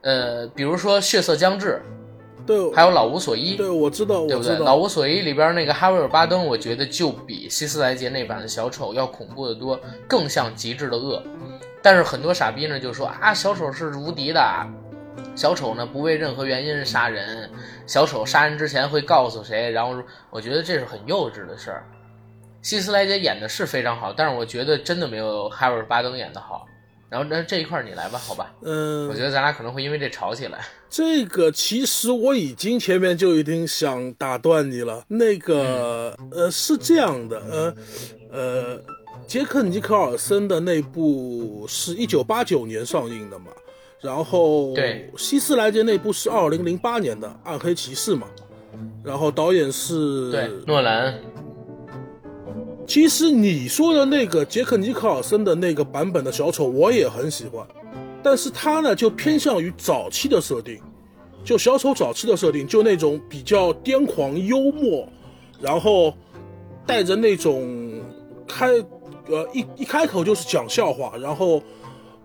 [0.00, 1.80] 呃，比如说血色将至。
[2.46, 4.56] 对，还有老无所依，对，我知道，对不对？
[4.58, 9.78] 老无所依里边那个哈维尔巴登，我觉得就比希斯莱杰那版的小丑要恐怖的多，
[10.08, 11.22] 更像极致的恶。
[11.80, 14.40] 但是很多傻逼呢就说啊，小丑是无敌的，
[15.34, 17.50] 小丑呢不为任何原因杀人，
[17.86, 19.70] 小丑杀人之前会告诉谁？
[19.70, 21.84] 然后我觉得这是很幼稚的事儿。
[22.60, 26.66] 希斯莱杰演的是非常好，但是我觉得真的没有哈维尔巴登演的好。
[27.12, 28.50] 然后那这一块你来吧，好吧？
[28.62, 30.64] 嗯，我觉得咱俩可能会因为这吵起来。
[30.88, 35.04] 这个其实我已经前面就已经想打断你了。
[35.08, 37.74] 那个呃是这样的，呃
[38.32, 38.80] 呃，
[39.26, 43.52] 杰克尼克尔森的那部是一九八九年上映的嘛，
[44.00, 48.26] 然后对希斯莱杰那部是二零零八年的《暗黑骑士》嘛，
[49.04, 51.14] 然后导演是对诺兰。
[52.86, 57.66] 其实你说的那个杰克尼克尔森的那个版本的小丑，我也很喜欢，
[58.22, 60.80] 但是他呢就偏向于早期的设定，
[61.44, 65.08] 就小丑早期的设定，就那种比较癫狂幽默，
[65.60, 66.12] 然后
[66.84, 68.02] 带着那种
[68.46, 68.68] 开
[69.28, 71.62] 呃一一开口就是讲笑话，然后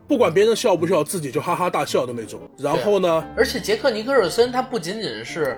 [0.07, 2.39] 不管别人笑不笑，自己就哈哈大笑的那种。
[2.57, 5.57] 然后呢，而且杰克尼克尔森他不仅仅是。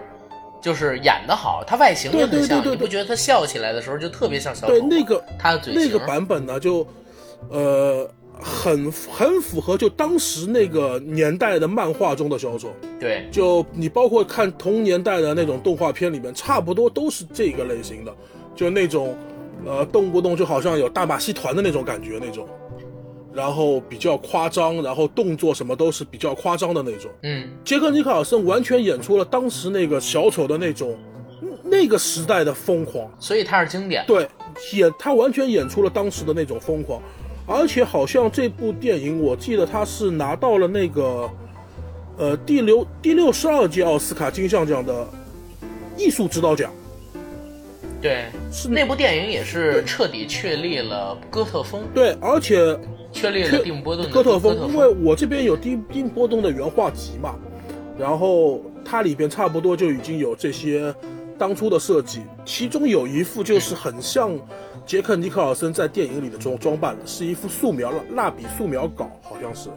[0.61, 4.73] 就是演的好，他外形也很像，你不觉得他笑起来的时候就特别像小丑？
[4.73, 6.85] 对，那个他的嘴那个版本呢，就
[7.49, 8.09] 呃
[8.41, 12.69] 很很符合就当时那个年代的漫画中的小丑。
[12.99, 18.13] 对，就你包括看同年代的那种动画片里面，差不多都是这个类型的，
[18.55, 19.15] 就那种
[19.65, 22.47] 呃动不动就好像有大马戏团的那种感觉那种。
[23.31, 27.11] 然后比较夸张，然后动作什么都是比较夸张的那种。
[27.21, 30.97] 嗯，杰克尼克尔森完全演出了当时那个小丑的那种，
[31.63, 33.07] 那个时代的疯狂。
[33.19, 34.03] 所以他是经典。
[34.07, 34.27] 对，
[34.73, 36.99] 演他完全演出了当时的那种疯狂，
[37.45, 41.29] 而且好像这部电影，我记得他是拿到了那个，
[42.17, 45.07] 呃，第六第六十二届奥斯卡金像奖的
[45.95, 46.71] 艺术指导奖。
[48.01, 51.83] 对，是那部电影也是彻底确立了哥特风。
[51.93, 52.75] 对，而且。
[53.11, 57.35] 确立了蒂姆·波顿哥特风，因为我这边有定定·波动的原画集嘛，
[57.97, 60.93] 然后它里边差不多就已经有这些
[61.37, 64.31] 当初的设计，其中有一幅就是很像
[64.85, 69.69] 杰克·尼克尔森在电影里的装装扮了，是一幅素描蜡蜡笔素描稿，好像是，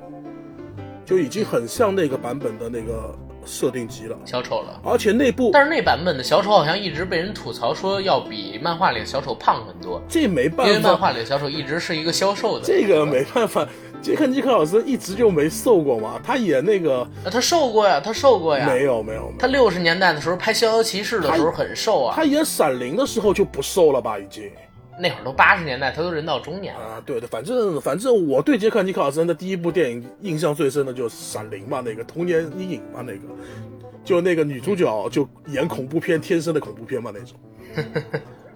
[1.05, 3.15] 就已经很像那个版本的那个。
[3.45, 13.67] 设定极了，小丑了，而且那部，但是那版本的小丑好像一直被人吐槽说要比漫画里的小丑胖很多，这没办法，因为漫画里的小丑一直是一个消瘦的，这个没办法，
[14.01, 24.51] 杰克尼克老师一直就没瘦过嘛，他演那个，他瘦过呀，他瘦过呀，没有没有，他六十年代的时候拍《逍遥骑士》的时候很瘦啊，他演闪灵的时候就不瘦了吧，已经。
[25.03, 27.03] 那会儿都八十年代，他都人到中年了啊！
[27.05, 33.21] 对对，反正反正我对杰克尼克尔森的第一部电影印象最深的就是《闪灵》嘛，那个童年阴影嘛，那个
[34.05, 37.37] 就那个女主角就演恐怖片，天生的恐怖片嘛那种。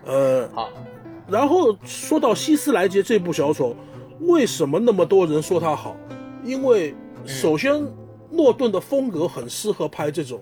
[0.05, 0.71] 呃， 好，
[1.27, 3.75] 然后说到希斯莱杰这部小丑，
[4.21, 5.97] 为什么那么多人说他好？
[6.45, 7.85] 因为首先
[8.31, 10.41] 诺顿的风格很适合拍这种，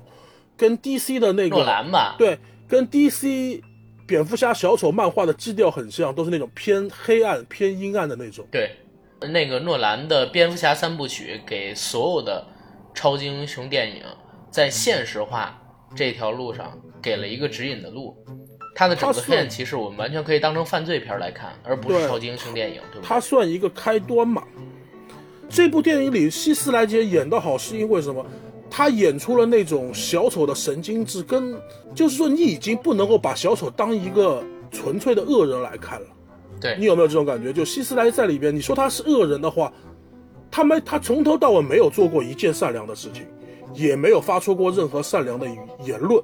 [0.55, 2.39] 跟 DC 的那个诺兰吧，对，
[2.69, 3.63] 跟 DC
[4.07, 8.47] 蝙蝠侠小丑漫画的基调很像，都是那种偏黑暗、偏阴暗的那种。
[8.51, 8.71] 对，
[9.21, 12.47] 那个诺兰的蝙蝠侠三部曲给所有的
[12.95, 14.03] 超级英雄电影
[14.51, 15.61] 在现实化
[15.97, 18.17] 这条路上给了一个指引的路。
[18.77, 23.09] 他的整个他是黑暗骑士，我们完全可以当成犯罪片来看，而不是超级英雄电影，对不对？
[23.09, 24.43] 它算一个开端嘛。
[25.49, 28.27] 这部电影里，希斯莱杰演得好，是因为什么？
[28.77, 31.55] 他演出了那种小丑的神经质，跟
[31.95, 36.07] 就是说，你已经不能够把小丑当一个纯粹的恶人来看了。
[36.61, 37.53] 对你有没有这种感觉？
[37.53, 39.73] 就希斯莱在里边，你说他是恶人的话，
[40.51, 43.25] 他没他从头到尾没有做过一件善良的事情，
[43.75, 46.21] 也没有发出过任何善良的语言论，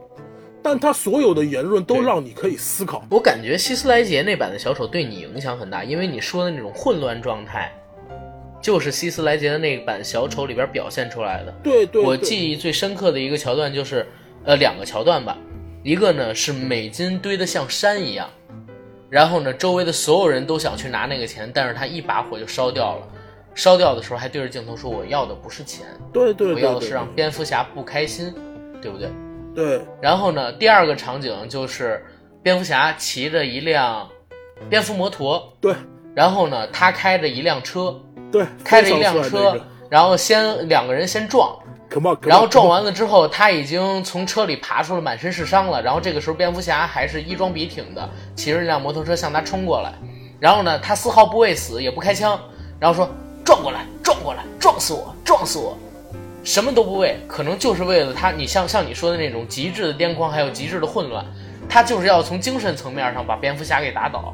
[0.60, 3.04] 但他所有的言论都让你可以思考。
[3.12, 7.72] 我感觉希斯莱杰那版的小丑对你影响很大，因为你说的那种混乱状态，
[8.60, 11.52] 就是希斯莱杰的那版小丑里边表现出来的。
[11.62, 14.06] 对对，我记忆最深刻的一个桥段就是，
[14.44, 15.36] 呃，两个桥段吧，
[15.82, 18.28] 一个呢是美金堆得像山一样，
[19.08, 23.08] 然后呢周围的所有人都想去拿那个钱，但是他一把火就烧掉了，
[23.54, 28.32] 烧掉的时候还对着镜头说：“我要的不是钱，对对对对我要的是让蝙蝠侠不开心，
[28.80, 29.08] 对不对？”
[29.54, 29.80] 对。
[30.00, 32.04] 然后呢，第二个场景就是
[32.42, 34.08] 蝙蝠侠骑着一辆
[34.68, 35.74] 蝙蝠摩托，对。
[36.14, 41.56] 然后呢他开着一辆车，对，开着一辆车，然后先两个人先撞。
[41.92, 45.82] Come on，, come on 然后撞完了之后，他已经从车里爬出了，满身是伤了。
[45.82, 49.92] 然后这个时候，蝙蝠侠还是衣装笔挺的，骑着一辆摩托车向他冲过来。
[50.38, 52.38] 然后呢，他丝毫不畏死，也不开枪，
[52.78, 53.10] 然后说
[53.44, 55.76] ：“撞过来，撞过来，撞死我，撞死我！”
[56.44, 58.30] 什么都不为，可能就是为了他。
[58.30, 61.26] 你像像你说的那种极致的癫狂，还有极致的混乱，
[61.68, 64.32] 他就是要从精神层面上把蝙蝠侠给打倒，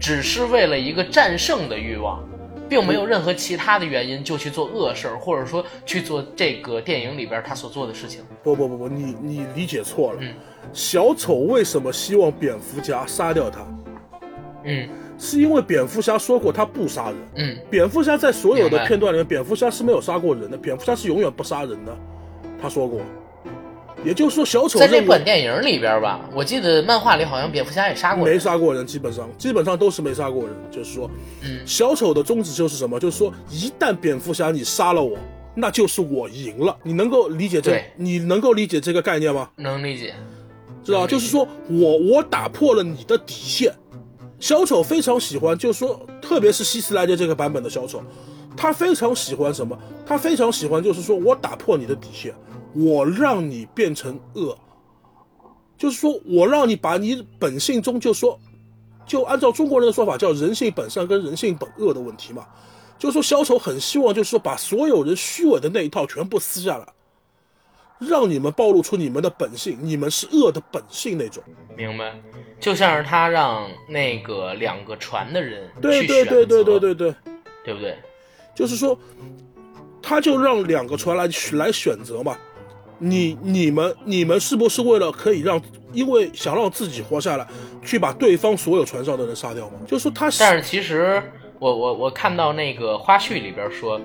[0.00, 2.20] 只是为了一个战胜的欲望。
[2.68, 8.20] 并没有任何其他的原因就去做恶事儿，或者说去做这个电影里边他所做的事情。
[8.42, 10.18] 不不不不，你你理解错了。
[10.20, 10.34] 嗯
[10.70, 13.66] 小丑为什么希望蝙蝠侠杀掉他？
[14.64, 14.86] 嗯
[15.18, 17.16] 是因为蝙蝠侠说过他不杀人。
[17.36, 21.96] 嗯，蝙蝠侠在所有的片段里面，蝙蝠侠是没有杀过人的，蝙蝠侠是永远不杀人的，
[22.60, 23.00] 他说过。
[24.08, 28.38] 也就是说，小丑在这本电影里边吧，我记得漫画里好像蝙蝠侠也杀过没。
[28.38, 30.56] 杀过人，基本上基本上都是没杀过人。
[30.70, 31.10] 就是说，
[31.42, 32.98] 嗯小丑的宗旨就是什么？
[32.98, 35.18] 就是说，一旦蝙蝠侠你杀了我，
[35.54, 36.74] 那就是我赢了。
[36.82, 37.84] 你能够理解这？
[37.96, 39.50] 你能够理解这个概念吗？
[39.56, 40.14] 能理解。
[40.82, 43.70] 知道，就是说我我打破了你的底线。
[44.40, 48.00] 小丑非常喜欢，就是说，特别是希斯莱杰这个版本的小丑，
[48.56, 49.78] 他非常喜欢什么？
[50.06, 52.32] 他非常喜欢，就是说我打破你的底线，
[52.78, 54.56] 我让你变成恶，
[55.76, 58.38] 就是说我让你把你本性中，就说，
[59.06, 62.46] 就按照中国人的说法叫人性本善跟人性本恶的问题嘛，
[62.98, 66.86] 就是说小丑很希望，就是说把所有人虚伪的那一套全部撕下来。
[68.00, 71.42] 让你们暴露出你们的本性，你们是恶的本性那种。
[71.76, 72.14] 明白，
[72.60, 77.14] 就像是他让那个两个船的人对对对对对对对，
[77.64, 77.98] 对不对？
[78.54, 78.96] 就是说，
[80.00, 82.38] 他就让两个船来来选择嘛。
[82.98, 85.60] 你你们你们是不是为了可以让，
[85.92, 87.46] 因为想让自己活下来，
[87.84, 89.78] 去把对方所有船上的人杀掉吗？
[89.86, 91.22] 就是说他但是其实
[91.58, 94.00] 我我我看到那个花絮里边说，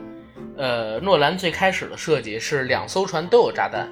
[0.58, 3.90] 呃，诺兰最开始的设计是两艘船都有炸弹，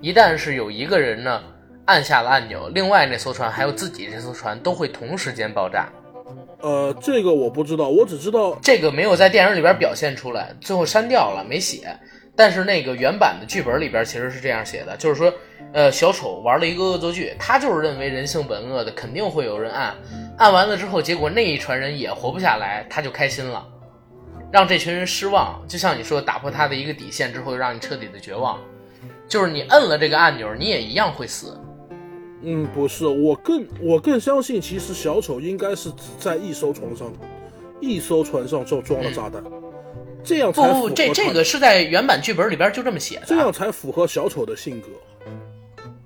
[0.00, 1.42] 一旦是有一个人呢
[1.84, 5.88] 按下了按钮，另外那艘船还有自己这艘船都会同时间爆炸。
[6.60, 11.94] 呃这个我不知道，我只知道这个没有在电影里边表现出来，最后删掉了，没写。
[12.34, 15.32] 但是那个原版的剧本里边其实是这样写的，就是说，
[15.72, 19.94] 呃，小丑玩了一个恶作剧，他就是认为人性本恶的，肯定会有人按，
[20.38, 23.66] 按完了之后，结果那一船人也活不下来，他就开心了，
[24.50, 25.62] 让这群人失望。
[25.68, 28.58] 就像你说，打破他的一个底线之后，让你彻底的绝望，
[29.28, 31.58] 就是你摁了这个按钮，你也一样会死。
[32.44, 37.12] 嗯不是，我更我更相信，其实小丑应该是只在一艘船上，
[37.80, 39.40] 一艘船上就装了炸弹，
[40.24, 43.22] 这样才符合不不，这这个是在原版剧本里边就这么写的。
[43.26, 44.88] 这样才符合小丑的性格。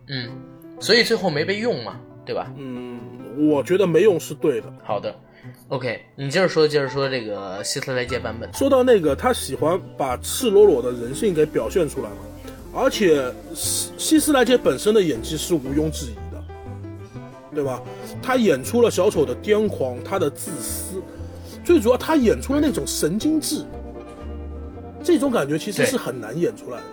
[0.09, 0.31] 嗯，
[0.81, 2.53] 所以最后没被用嘛，对吧？
[2.57, 2.99] 嗯，
[3.51, 4.73] 我觉得没用是对的。
[4.85, 5.15] 好的
[5.69, 8.53] ，OK，你接着说，接着说这个希斯莱杰版本。
[8.53, 12.17] 说到那个，他喜欢把赤裸裸的人性给表现出来嘛，
[12.73, 16.45] 而且希希斯莱杰本身的演技是毋庸置疑的，
[17.55, 17.83] 对吧？
[18.23, 21.03] 他演出了小丑的癫狂，他的自私，
[21.65, 23.65] 最主要他演出了那种神经质，
[25.07, 26.85] 这种感觉其实是很难演出来的。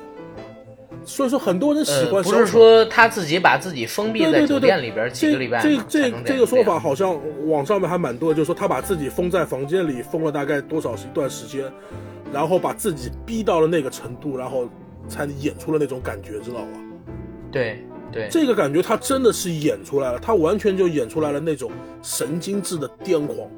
[1.04, 2.24] 所以说很多人喜呃，欢。
[2.24, 11.66] 不是说他自己把自己封闭在酒店里边几个礼拜这才这能这个说法好像网上面还蛮多的，就是说他把自己封在房间里，封了大概多少一段时间，
[12.32, 14.70] 然后把自己逼到了那个程度，然后
[15.08, 16.68] 才演出了那种感觉，知道吧？
[17.52, 21.72] 对对，这个感觉他真的是演出来了，他完全就演出来了那种
[22.04, 23.50] 神经质的癫狂。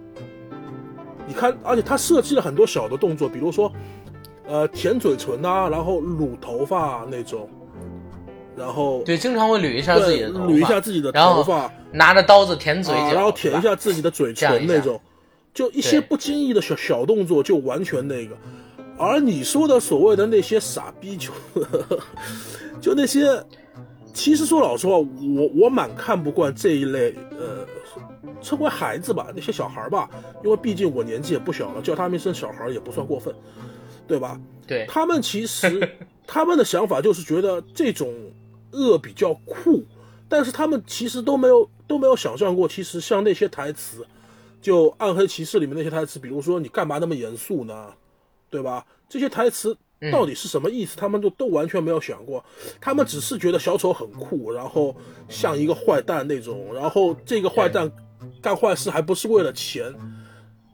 [1.28, 3.72] 你看，而且他设计了很多小的动作，比如说，
[4.48, 7.50] 呃，舔嘴唇啊，然后撸头发、啊、那种，
[8.56, 15.00] 然后对，经常会捋一下自己的头发，捋一下自己的头发，拿着刀子舔嘴角，啊，然后舔一下自己的嘴唇那种，
[15.54, 18.36] 就一些不经意的小小动作就完全那个。
[18.98, 21.32] 而你说的所谓的那些傻逼就，
[22.80, 23.44] 就那些，
[24.14, 27.66] 其实说老实话，我我蛮看不惯这一类，呃，
[28.42, 30.10] 称为孩子吧，那些小孩儿吧，
[30.46, 33.36] 因为毕竟我年纪也不小了，叫他们一声小孩儿也不算过分，
[34.08, 34.40] 对吧？
[34.68, 38.14] 对他们其实 他们的想法就是觉得这种
[38.72, 39.84] 恶比较酷，
[40.28, 44.06] 但是他们其实都没有都没有想象过，其实像那些台词，
[44.62, 47.94] 就《暗黑骑士》里面那些台词，比如说你干嘛那么严肃呢？
[48.50, 48.86] 对吧？
[49.08, 49.78] 这些台词
[50.12, 50.98] 到底是什么意思？
[50.98, 52.44] 他们都都完全没有想过，
[52.82, 54.96] 他们只是觉得小丑很酷，然后
[55.30, 57.92] 像一个坏蛋那种，然后这个坏蛋
[58.42, 59.94] 干坏事还不是为了钱，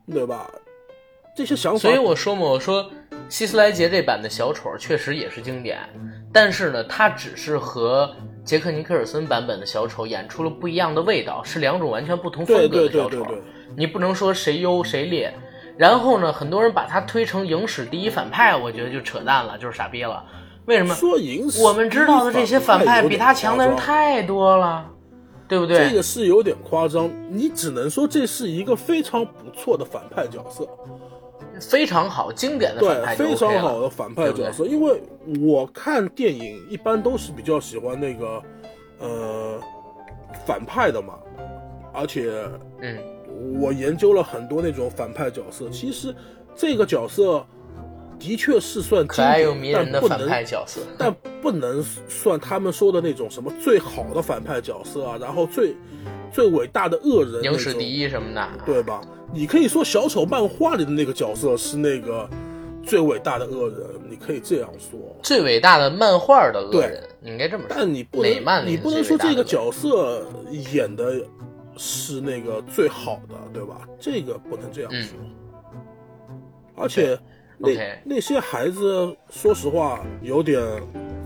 [0.07, 0.49] 对吧？
[1.35, 2.89] 这些想法，所以我说嘛，我说
[3.31, 5.79] 希斯莱杰这版的小丑确实也是经典，
[6.33, 8.13] 但是呢，他只是和
[8.43, 13.09] 杰克尼克尔森版本的小丑演出了不一样的味道，是两种完全不同风格的小丑。
[13.09, 13.41] 对对对。
[13.77, 15.33] 你不能说谁优谁劣。
[15.77, 20.21] 然后呢，很多人把他推成影史第一反派，我觉得就扯淡了，就是傻逼了。
[20.65, 20.93] 为什么？
[20.93, 24.85] 说影史我们知道的这些反派比他强的人太多了，
[25.47, 25.87] 对不对？
[25.87, 30.67] 这个是有点夸张，你只能说这是一个非常不错的反派角色，
[31.61, 34.65] 非常好，经典的反对，非常好的反派角色。
[34.65, 35.01] 因为
[35.41, 38.43] 我看电影一般都是比较喜欢那个
[38.99, 39.61] 呃
[40.45, 41.19] 反派的嘛，
[41.93, 42.31] 而且
[42.81, 42.97] 嗯，
[43.59, 46.13] 我研究了很多那种反派角色，其实
[46.55, 47.45] 这个角色
[48.19, 50.81] 的确是算可爱又经迷人的反派角色。
[50.97, 55.75] 但不能算他们说的那种什么最好的反派角色啊，然后最
[56.31, 59.01] 最伟大的恶人，影史第，一什么的，对吧？
[59.33, 62.29] 你可以说小丑漫画里的那个角色是那个
[62.83, 64.99] 最伟大的恶人，你可以这样说。
[65.23, 67.75] 最伟大的漫画的恶对人，你应该这么说。
[67.75, 70.27] 但你不能，你不能说这个角色
[70.73, 71.21] 演的
[71.77, 73.87] 是那个最好的，对吧？
[73.99, 75.17] 这个不能这样说。
[76.75, 77.17] 而且
[77.57, 77.69] 那
[78.03, 80.61] 那些孩子，说实话有点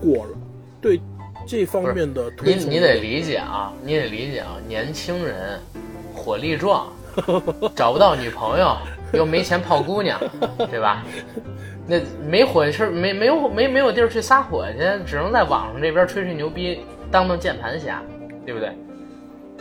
[0.00, 0.38] 过了，
[0.80, 1.00] 对
[1.46, 5.58] 这方面的你你得理解啊，你得理解啊，年轻人
[6.14, 6.92] 火力壮，
[7.74, 8.76] 找不到女朋友，
[9.12, 10.20] 又没钱泡姑娘，
[10.70, 11.02] 对吧？
[11.86, 18.02] 那没火气，没没有没没有地儿去撒火去，只能在网上这边吹吹牛逼，当当键盘侠，
[18.44, 18.72] 对不对？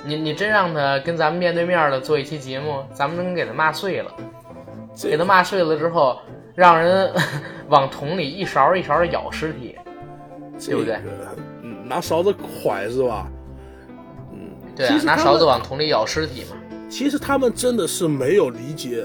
[0.03, 4.11] 你你真让他跟咱们面对面的做一期节目，咱们能给他骂碎了，
[5.01, 6.17] 给他骂碎了之后，
[6.55, 7.11] 让人
[7.69, 9.75] 往桶里一勺一勺的舀尸体，
[10.65, 10.97] 对不对？
[11.61, 13.27] 嗯，拿勺子蒯是吧？
[14.31, 16.57] 嗯对啊拿勺子往桶里舀尸体嘛。
[16.95, 19.03] 其实他们真的是没有理解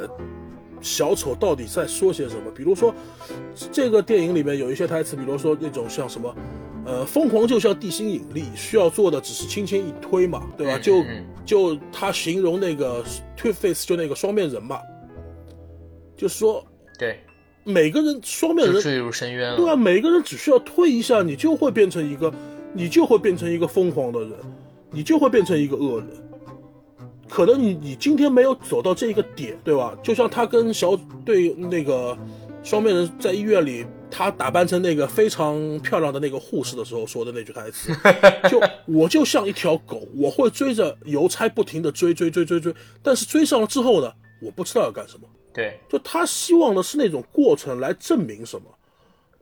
[0.81, 2.49] 小丑到底在说些什么。
[2.55, 2.95] 比如说，
[3.73, 6.33] 这个电影里面有一些台词，比如说那种像什么，
[6.87, 10.79] 呃，疯狂就像地心引力，需要做的只是轻轻一推嘛，对吧？
[10.79, 13.05] 嗯就嗯就他形容那个
[13.37, 14.79] Two Face 就那个双面人嘛，
[16.17, 16.65] 就是说
[16.97, 17.19] 对，
[17.65, 19.57] 每个人双面人坠入深渊了。
[19.57, 22.33] 对啊，每个人只需要推一下，你就会变成一个，
[22.73, 24.33] 你就会变成一个疯狂的人，
[24.93, 26.30] 你就会变成一个恶人。
[27.31, 29.97] 可能你你今天没有走到这一个点，对吧？
[30.03, 32.17] 就像他跟小对那个
[32.63, 37.93] 双面人在医院里，他打扮成那个非常漂亮的那个护士的时候说的那句台词，
[38.51, 44.13] 就我就像一条狗，我会追着邮差不停的追追追追追，但是追上了之后呢，
[44.43, 45.27] 我不知道要干什么。
[45.53, 48.65] 对，就他希望的是那种过程来证明什么，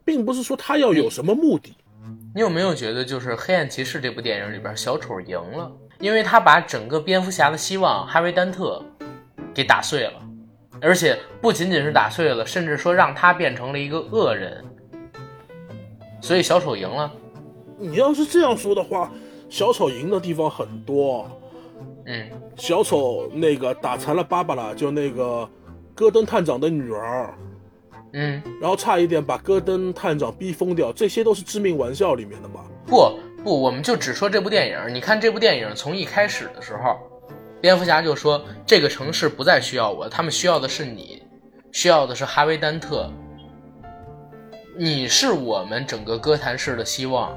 [0.04, 1.72] 并不是说他要有什么目的。
[2.34, 5.70] 你有没有觉得，就是《黑暗骑士》这部电影里边，小丑赢了，
[6.00, 8.82] 因为他把整个蝙蝠侠的希望哈维·丹特
[9.52, 10.12] 给打碎了，
[10.80, 14.64] 而且不仅仅是打碎了，甚至说让他变成了一个恶人，
[16.20, 17.12] 所以小丑赢了。
[17.76, 19.10] 你要是这样说的话，
[19.48, 21.28] 小丑赢的地方很多。
[22.06, 25.48] 嗯，小丑那个打残了芭芭拉，就那个
[25.94, 27.34] 戈登探长的女儿，
[28.14, 32.64] 嗯，然后差一点把戈登探长逼疯掉，这些都是致命玩笑里面的嘛。
[32.86, 34.94] 不不，我们就只说这部电影。
[34.94, 36.98] 你看这部电影从一开始的时候，
[37.60, 41.22] 蝙蝠侠就说这个城市不再需要我，他们需要的是你，
[41.72, 43.10] 需要的是哈维·丹特。
[44.76, 47.36] 你是我们整个哥谭市的希望。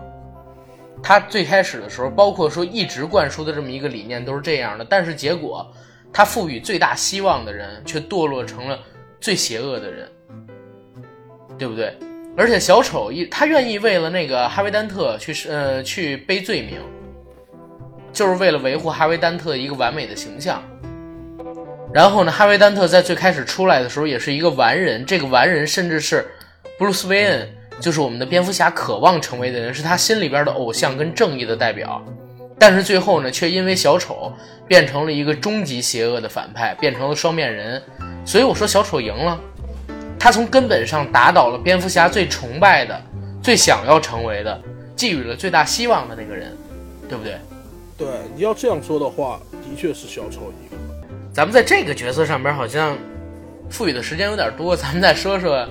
[1.01, 5.71] 他最开始的时候，包括说一直灌输的这么一个理念都是这样的，但是结果，
[6.13, 8.77] 他赋予最大希望的人却堕落成了
[9.19, 10.11] 最邪恶的人，
[11.57, 11.97] 对不对？
[12.37, 16.79] 而且小丑一他愿意为了那个哈维·丹特去呃去背罪名，
[18.13, 20.63] 就是为了维护哈维·丹特一个完美的形象。
[21.93, 26.25] 然后呢，哈维·丹特在最开始出来的时候也是一个完人，这个完人甚至是
[26.77, 27.49] 布鲁斯·韦恩，
[27.81, 32.01] 就是我们的蝙蝠侠渴望成为的人，是他心里边的偶像跟正义的代表。
[32.57, 34.31] 但是最后呢，却因为小丑
[34.67, 37.81] 变成了一个终极邪恶的反派，变成了双面人。
[38.23, 39.37] 所以我说小丑赢了。
[40.21, 43.01] 他从根本上打倒了蝙蝠侠最崇拜的、
[43.41, 44.61] 最想要成为的、
[44.95, 46.55] 寄予了最大希望的那个人，
[47.09, 47.37] 对不对？
[47.97, 50.77] 对，你要这样说的话，的确是小丑一个。
[51.33, 52.95] 咱们在这个角色上边好像
[53.67, 55.67] 赋予的时间有点多，咱们再说说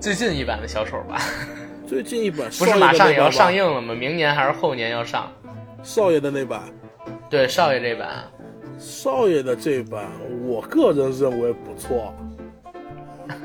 [0.00, 1.20] 最近一版的小丑吧。
[1.86, 3.94] 最近一版不是马上也要上映了吗？
[3.94, 5.30] 明年还是后年要上？
[5.82, 6.62] 少爷的那版？
[7.28, 8.08] 对，少爷这版。
[8.78, 10.06] 少爷的这版，
[10.46, 12.14] 我个人认为不错。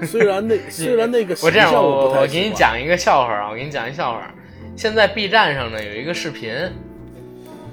[0.06, 4.32] 虽然那 虽然那个我这样，我我给你讲一个笑话啊，我给你讲一笑话。
[4.76, 6.54] 现在 B 站上呢有一个视频，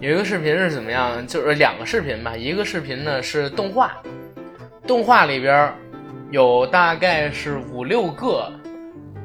[0.01, 1.27] 有一个视频是怎么样？
[1.27, 3.97] 就是两个视频吧，一个视频呢是动画，
[4.87, 5.73] 动画里边
[6.31, 8.53] 有大概是五六个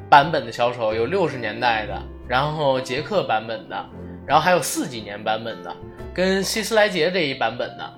[0.08, 3.84] 版本的小丑，有六十年代的，然后杰克版本的，
[4.26, 5.74] 然后还有四几年版本的，
[6.14, 7.94] 跟希斯莱杰这一版本的，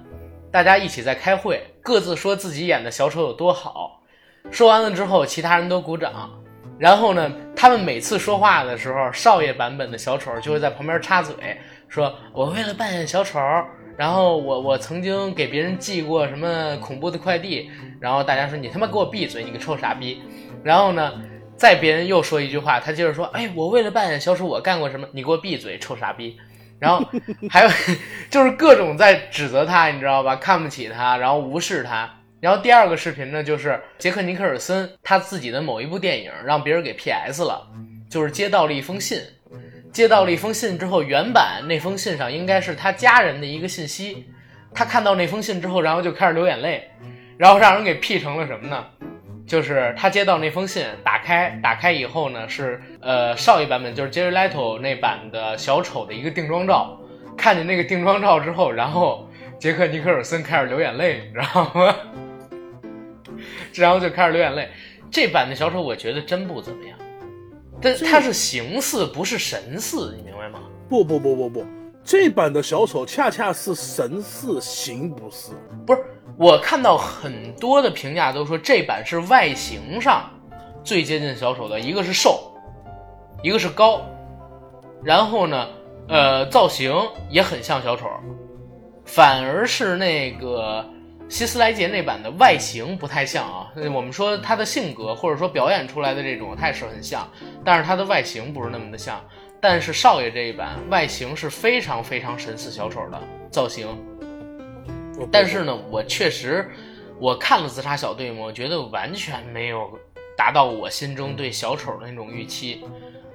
[0.51, 4.01] 大家一起在开会，各自说自己演的小丑有多好。
[4.51, 6.31] 说完了之后，其他人都鼓掌。
[6.79, 11.35] 然后呢，他们每次说话的时候，少爷版本的小丑就会在旁边插嘴，
[11.89, 13.39] 说：“我为了扮演小丑，
[13.97, 17.71] 然后我我曾经给别人寄过什么恐怖的快递。”
[18.01, 20.21] 然后大家说：“你他妈给我闭嘴，你个臭傻逼！”
[20.65, 21.13] 然后呢，
[21.57, 25.07] 再别人又说一句话，他接着说：“哎，我为了扮演小丑，我干过什么？
[25.13, 26.37] 你给我闭嘴，臭傻逼！”
[26.81, 27.07] 然后
[27.49, 27.71] 还有
[28.29, 30.35] 就是各种在指责他，你知道吧？
[30.37, 32.11] 看不起他，然后无视他。
[32.45, 37.67] 然后第二个视频呢，就是杰克尼克尔森他自己的某一部电影让别人给 P.S 了，
[38.11, 39.19] 就是接到了一封信，
[39.91, 44.27] 接到了一封信之后，原版那封信上应该是他家人的一个信息，
[44.75, 46.87] 他看到那封信之后，然后就开始流眼泪，
[47.39, 48.85] 然后让人给 P 成了什么呢？
[49.47, 57.01] 就是他接到那封信，打开打开以后呢，是呃少爷版本，就是 Jerry Leto 那版的小丑的一个定妆照，
[57.39, 59.27] 看见那个定妆照之后，然后
[59.59, 61.97] 杰克尼克尔森开始流眼泪，你知道吗？
[63.75, 64.69] 然后就开始流眼泪。
[65.11, 66.99] 这版的小丑我觉得真不怎么样，
[67.81, 70.59] 但他是形似不是神似，你明白吗？
[70.89, 71.67] 不不不不不，
[72.03, 75.53] 这版的小丑恰恰是神似形不似。
[75.87, 76.05] 不是，
[76.37, 80.29] 我看到很多的评价都说这版是外形上
[80.83, 82.53] 最接近小丑的，一个是瘦，
[83.43, 84.01] 一个是高，
[85.03, 85.69] 然后呢，
[86.09, 86.93] 呃，造型
[87.31, 88.09] 也很像小丑，
[89.05, 90.85] 反而是那个。
[91.29, 97.29] 希斯莱杰那版的外形不太像啊，我们说他的性格或者说表演出来的这种态势很像，
[97.65, 99.21] 但是他的外形不是那么的像。
[99.61, 103.19] 但是少爷这一版外形是非常非常神似小丑的
[103.51, 103.89] 造型，
[105.33, 106.71] 但是呢，我确实
[107.19, 109.99] 我看了自杀小队，我觉得完全没有
[110.37, 112.85] 达到我心中对小丑的那种预期。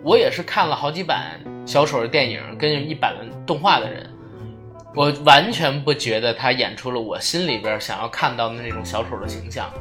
[0.04, 3.16] 我也是看了好几版小丑的电影跟一版
[3.46, 4.08] 动画的人。
[5.00, 9.72] 我完全不觉得他演出了我心里边想要看到的那种小丑的形象，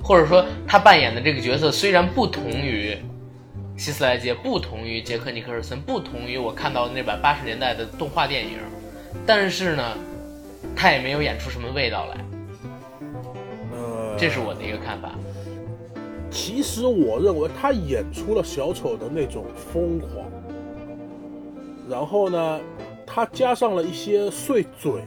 [0.00, 2.96] 或者说他扮演的这个角色虽然不同于
[3.76, 8.60] 希斯莱杰，不同于杰克尼克尔森，不同于我看到的那版八十年代的动画电影，
[9.26, 9.82] 但是呢，
[10.76, 12.24] 他也没有演出什么味道来。
[13.72, 15.10] 呃，这是我的一个看法。
[16.30, 20.30] 其实我认为他演出了小丑的那种疯狂，
[21.88, 22.60] 然后呢？
[23.12, 25.02] 他加上了一些碎嘴、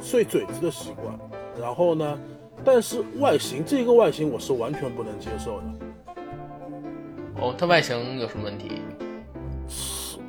[0.00, 1.14] 碎嘴子的习惯，
[1.60, 2.18] 然后呢，
[2.64, 5.64] 但是外形这个外形我是完全不能接受的。
[7.38, 8.80] 哦，他外形有什么问题？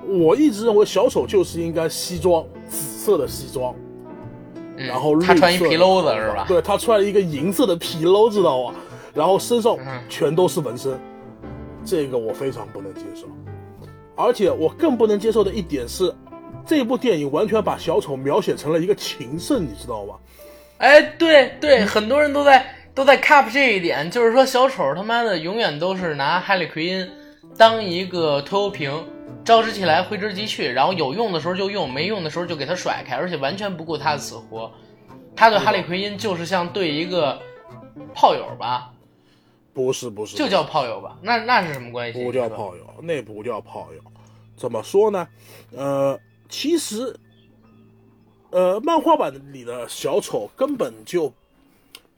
[0.06, 3.74] 我一直认为小丑就是应该西装，紫色的西装，
[4.76, 6.44] 然后他穿一皮褛子是吧？
[6.50, 8.76] 对他穿了一个银色的皮褛，知道吗？
[9.14, 9.78] 然后身上
[10.10, 11.00] 全都是纹身，
[11.86, 13.26] 这个我非常不能接受。
[14.16, 16.14] 而且我更不能接受的一点是。
[16.66, 20.16] 这部电影完全把小丑描写成了一个情圣，你知道吗？
[20.78, 27.10] 哎，对对，很多人都在都在 cap 这一点，就是说小丑他妈的永远都是拿哈利奎因
[27.58, 29.06] 当一个拖油瓶，
[29.46, 34.72] 招之即来，挥之即去，然后有用的时候就用，没用的时候就给他甩开，而且完全不顾他的死活。
[35.36, 37.40] 他对哈利奎因就是像对一个
[38.14, 38.92] 炮友吧。
[39.74, 41.18] 不是不是，就叫炮友吧？
[41.22, 42.24] 那那是什么关系？
[42.24, 44.02] 不叫炮友，那不叫炮友。
[44.56, 45.28] 怎么说呢？
[45.76, 46.20] 呃，
[46.54, 47.16] 其实，
[48.52, 51.34] 呃，漫画版里的小丑根本就，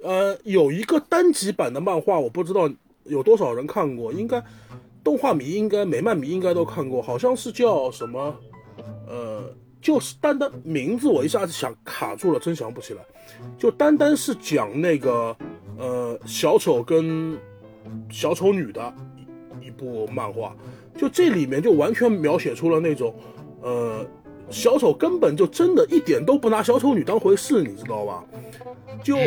[0.03, 2.69] 呃，有一个单集版的漫画，我不知道
[3.05, 4.43] 有多少人看过，应该
[5.01, 8.35] 动画迷应该美漫迷应该都看过，好像是叫什么，
[9.07, 9.41] 呃，
[9.81, 13.01] 就是单单名字我一下子想卡住了，真想不起来。
[13.57, 15.33] 就单单是讲那个
[15.77, 17.39] 呃小丑跟
[18.09, 18.93] 小丑女的
[19.61, 20.53] 一一部漫画，
[20.97, 23.15] 就这里面就完全描写出了那种
[23.61, 24.05] 呃
[24.49, 28.23] 小丑根本就真的一点都不拿小丑女当回事，你知道吧？
[29.03, 29.17] 就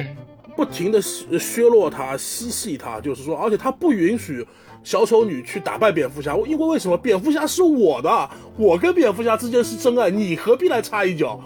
[0.57, 4.47] 不停的削弱她、嬉戏她，就是说，而且他不允许
[4.83, 6.97] 小丑女去打败蝙蝠侠，因为为什么？
[6.97, 11.41] 蝙蝠侠是我的，我跟蝙蝠侠之间是真爱，你何必来插一脚？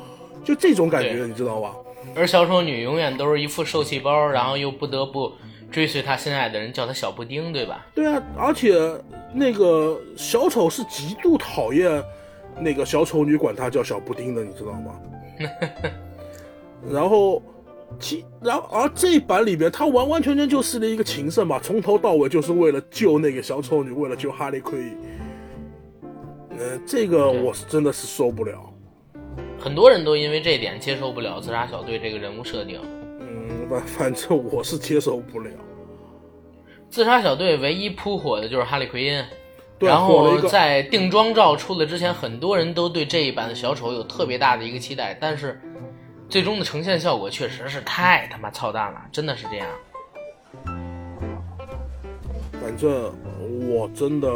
[0.44, 1.74] 就这种感觉，你知道吧？
[2.14, 5.32] 而小丑女永远都是一副受气包，然后又不得不
[5.70, 7.86] 追随她心爱的人，叫她小布丁，对吧？
[7.94, 8.74] 对啊，而且
[9.32, 12.02] 那个小丑是极度讨厌
[12.60, 15.00] 那个小丑女管他叫小布丁的，你知道吗？
[16.90, 17.42] 然后，
[17.98, 24.96] 其然后而这一版里边，他完完全全就是了一个情圣嘛，从头到尾就是为了救那个小丑女，为了救哈利奎因。
[26.58, 28.72] 呃，这个我是真的是受不了。
[29.58, 32.80] 很多人都因为这点接受不了自杀小队这个人物设定。
[33.20, 35.50] 嗯，反反正我是接受不了。
[36.90, 39.24] 自杀小队唯一扑火的就是哈利奎因，
[39.82, 45.60] 对然后在定妆照出来之前，很多人都对这一版的小丑有特别大的一个期待，但是
[46.28, 49.68] 最终的呈现效果确实是太他妈操蛋了，真的是这样。
[52.62, 53.12] 反正
[53.68, 54.30] 我真的，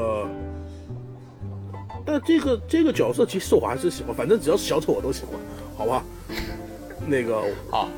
[2.05, 5.39] 但这个这个角色其实我还是喜欢，反正只要是小丑我都喜欢，
[5.79, 6.03] 好吧？
[7.07, 7.41] 那个
[7.71, 7.89] 好，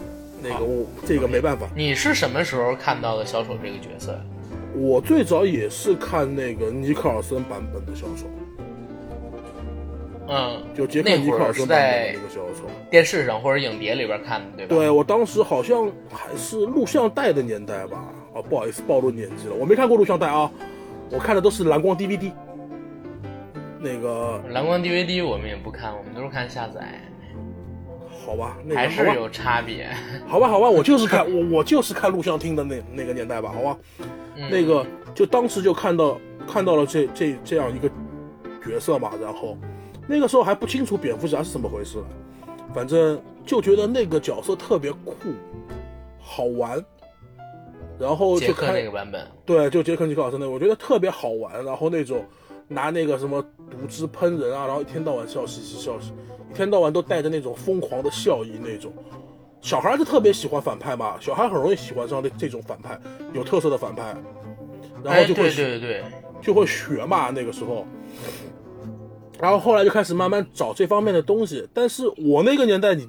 [0.42, 4.20] 那个我这个没办法，你是什么时候看到的小丑这个角色呀？
[4.74, 8.26] 我最早也是看那个尼克尔森版本的小丑，
[10.28, 12.68] 嗯，就杰克尼克尔森版本的在那个小丑。
[12.90, 14.74] 电视上或者影碟里边看的，对吧？
[14.76, 17.98] 对我当时好像还是录像带的年代吧，
[18.34, 20.50] 啊，不好意思暴露年纪了，我没看过录像带啊，
[21.10, 22.32] 我看的都是蓝光 DVD。
[23.80, 27.00] 那个蓝光 DVD 我们也不看，我们都是看下载，
[28.26, 29.88] 好吧，那个还是有差别。
[30.26, 33.78] 好吧，好吧，我就是看我我就是看录像厅的那那个年代吧，好吧，
[34.38, 37.90] 嗯那个就当时就看到看到了这这这样一个
[38.64, 39.58] 角色嘛，然后
[40.06, 41.98] 那个时候还不清楚蝙蝠侠是怎么回事，
[42.72, 45.14] 反正就觉得那个角色特别酷，
[46.20, 46.82] 好玩，
[47.98, 52.24] 然后杰看那个版本，对，就杰克尼克老师那个，我觉得特别好玩，然后那种
[52.68, 56.12] 拿那个什么毒汁喷人啊，然后一天到晚笑嘻嘻笑嘻，
[56.50, 58.92] 一天到晚都带着那种疯狂的笑意那种。
[59.60, 62.98] 小孩儿就特别喜欢反派嘛，小孩很容易喜欢上这这种反派，
[63.32, 64.16] 有特色的反派，
[65.02, 66.04] 然后就会学、对对，
[66.40, 67.86] 就会学嘛，那个时候。
[69.40, 73.08] 然后后来就开始慢慢找这方面的东西，但是我那个年代你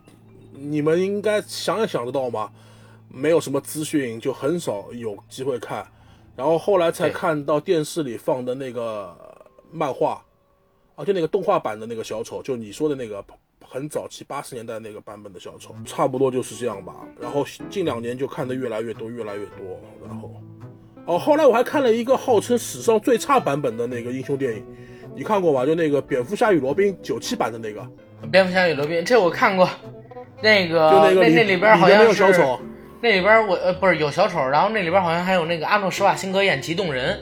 [0.53, 2.51] 你们应该想也想得到嘛，
[3.07, 5.85] 没有什么资讯，就很少有机会看。
[6.35, 9.17] 然后后来才看到电视里放的那个
[9.71, 10.23] 漫画，
[10.95, 13.23] 啊，就那个动画版的那个小丑，就你说的那个
[13.71, 16.95] 很早期八十年代那个版本的小丑，差不多就是这样吧。
[17.21, 19.79] 然后近两年就看的越来越多，越来越多。
[20.03, 20.31] 然后，
[21.05, 24.65] 哦，后来我还看了一个号称史上最差版本的那个英雄电影，
[25.15, 25.67] 你看过吧？
[25.67, 27.87] 就那个蝙蝠侠与罗宾九七版的那个，
[28.31, 29.69] 蝙蝠侠与罗宾，这我看过。
[30.41, 32.59] 那个就那那里边好像是有小丑，
[33.01, 37.19] 那里边我呃不是有小丑，然后那里边好像还有那个阿诺施瓦辛格演极冻人，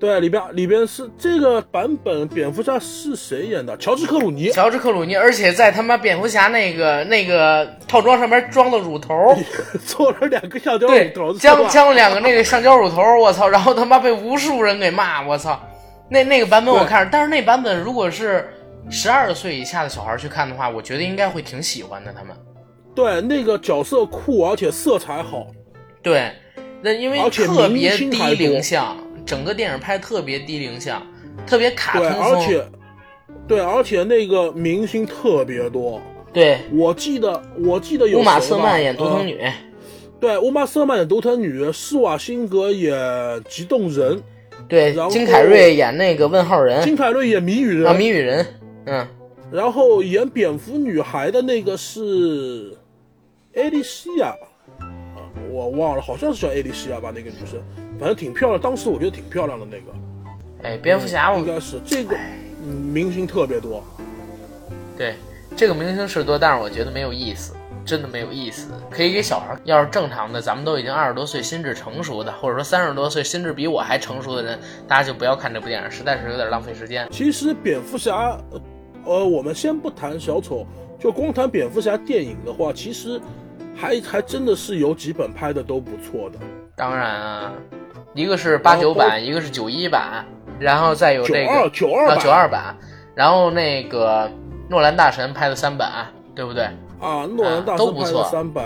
[0.00, 3.76] 对，里边里边是这个版本蝙蝠侠是谁演的？
[3.76, 4.50] 乔治克鲁尼。
[4.50, 9.36] 乔治克鲁尼，而且在他妈蝙蝠侠那个那个套装上面装了乳头，
[9.84, 15.60] 做了两个橡胶对乳头，，将将两个那个橡胶乳头，我操，然后他妈被无数人给骂，我操，
[16.08, 18.48] 那那个版本我看，但是那版本如果是
[18.88, 22.34] 十二岁以下的小孩去看的话，我觉得应该会挺喜欢的，他们。
[22.94, 25.46] 对那个角色酷，而且色彩好。
[26.02, 26.32] 对，
[26.80, 28.96] 那因为特别低龄向，
[29.30, 31.00] 整个电影拍特别低龄向，
[31.46, 32.34] 特别卡对，通风。
[32.34, 32.64] 而且
[33.46, 36.02] 对，而且那个明星特别多。
[36.32, 39.40] 对，我记得我记得有乌玛瑟曼演独藤呃女，
[40.18, 42.92] 对，乌玛瑟曼演独藤女，施瓦辛格演
[43.48, 44.20] 极冻人，
[44.68, 48.44] 对然，后金凯瑞演那个问号人金凯瑞演谜语人，啊，谜语人，
[48.86, 49.06] 嗯，
[49.52, 52.76] 然后演蝙蝠女孩的那个是
[53.54, 54.34] 艾莉西亚，
[54.80, 55.22] 啊，
[55.52, 57.62] 我忘了，好像是叫艾莉西亚吧，那个女生，
[58.00, 59.92] 反正挺漂亮，当时我觉得挺漂亮的那个。
[60.62, 62.16] 哎，蝙蝠侠我应该是这个
[62.64, 63.84] 嗯明星特别多，
[64.96, 65.14] 对
[65.54, 67.54] 这个明星是多，但是我觉得没有意思。
[67.82, 68.70] 真的没有意思。
[68.90, 77.08] 可以给小孩，要是正常的，咱们都已经二十多岁，心智成熟的，或者说三十多岁，心智比我还成熟的人，大家就不要看这部电影，实在是有点浪费时间。
[77.10, 78.38] 其实蝙蝠侠，
[79.04, 80.66] 呃，我们先不谈小丑，
[81.00, 83.20] 就光谈蝙蝠侠电影的话，其实
[83.74, 86.38] 还还真的是有几本拍的都不错的。
[86.76, 87.52] 当然啊，
[88.14, 90.24] 一个是八九版，一个是九一版，
[90.58, 92.76] 然后再有这个九二九二版，
[93.14, 94.30] 然后那个
[94.68, 96.64] 诺兰大神拍的三版，对不对？
[97.00, 98.64] 啊，诺兰大神拍的三版，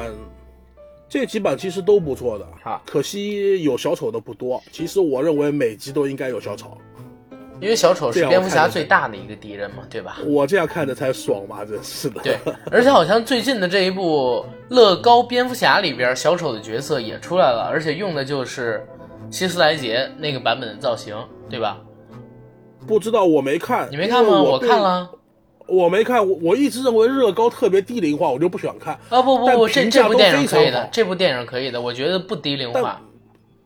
[1.09, 2.47] 这几版其实都不错的。
[2.65, 4.63] 啊，可惜有小丑的不多。
[4.73, 6.77] 其实我认为每集都应该有小丑，
[7.61, 10.17] 因为小丑是蝙蝠侠最大的一个敌人嘛，对吧？
[10.27, 12.23] 我这样看着才爽嘛，真是的。
[12.23, 12.39] 对，
[12.71, 18.85] 而且好像最近的这一部乐高蝙蝠侠里边，小丑的角色也出来了，而且用的就是
[19.31, 21.17] 希斯莱杰那个版本的造型，
[21.49, 21.79] 对吧？
[22.87, 23.89] 不知道，我没看。
[23.91, 24.43] 你没看吗？
[24.43, 25.11] 我看了。
[25.67, 28.93] 我没看，我我一直认为乐高特别低龄化，我就不喜欢看。
[29.09, 33.01] 啊不不不，这这部电影可以的，这部电影可以的，我觉得不低龄化。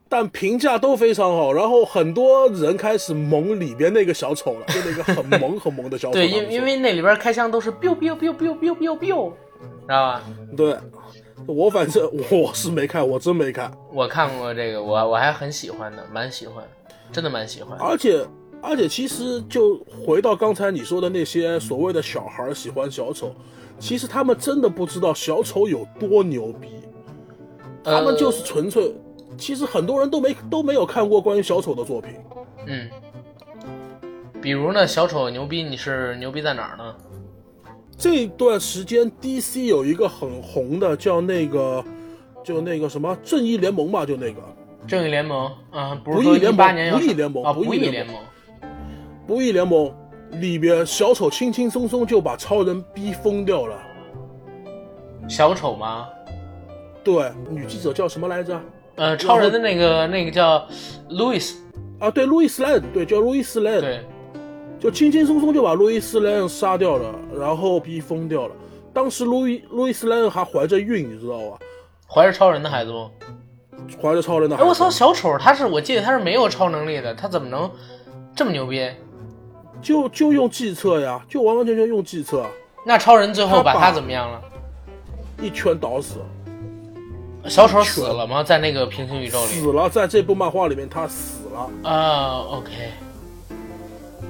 [0.08, 6.14] 但评价都非常好，然后很多人开始萌里边那个小丑了，就那个很萌很萌的小丑。
[6.14, 9.32] 对，因因为那里边开枪都是 biu biu biu biu biu biu biu，
[9.82, 10.22] 知道吧？
[10.56, 10.76] 对，
[11.46, 13.70] 我反正我是没看，我真没看。
[13.92, 16.64] 我看过这个，我我还很喜欢的，蛮喜欢，
[17.12, 17.78] 真的蛮喜欢。
[17.78, 18.26] 而且。
[18.60, 23.32] 而且其实就回到刚才你说的那些所谓的小孩喜欢小丑，
[23.78, 26.68] 其实他们真的不知道小丑有多牛逼，
[27.84, 28.92] 他们就是纯粹。
[29.38, 32.14] 其实很多人都没都没有看过关于小丑的作品。
[32.66, 32.90] 嗯，
[34.42, 36.96] 比如呢，小丑牛逼，你是牛逼在哪儿呢？
[37.98, 41.84] 这段时间 DC 有一个很红的叫那个，
[42.44, 44.40] 就那个什么正义联盟吧，就那个
[44.86, 48.14] 正义联盟啊，不义联盟，不义联盟啊，不义联盟。
[49.26, 49.92] 不义联盟
[50.40, 53.76] 里边，小丑轻轻松松就把超人逼疯掉了。
[55.28, 56.06] 小丑吗？
[57.02, 58.58] 对，女记者叫什么来着？
[58.94, 60.66] 呃，超人的那个那个叫
[61.10, 61.60] 路易斯
[61.98, 64.00] 啊，对，路易斯莱对，叫路易斯莱对，
[64.78, 68.54] 就轻轻松松就把路易斯莱恩杀掉了，然后逼疯掉了。
[68.92, 71.58] 当时路易路易斯莱恩还怀着孕，你知道吧？
[72.08, 73.10] 怀着超人的孩子吗？
[74.00, 74.56] 怀着超人的。
[74.56, 74.68] 孩子。
[74.68, 77.70] 我操，小丑他是我记得他是没有超能力的，他怎么能
[78.34, 78.88] 这么牛逼？
[79.82, 82.46] 就就用计策呀，就完完全全用计策。
[82.84, 84.40] 那超人最后把他怎么样了？
[85.40, 86.16] 一拳倒死。
[87.46, 88.42] 小丑死了吗？
[88.42, 89.46] 在那个平行宇宙里？
[89.46, 91.88] 死了，在这部漫画里面他死了。
[91.88, 92.70] 啊，OK。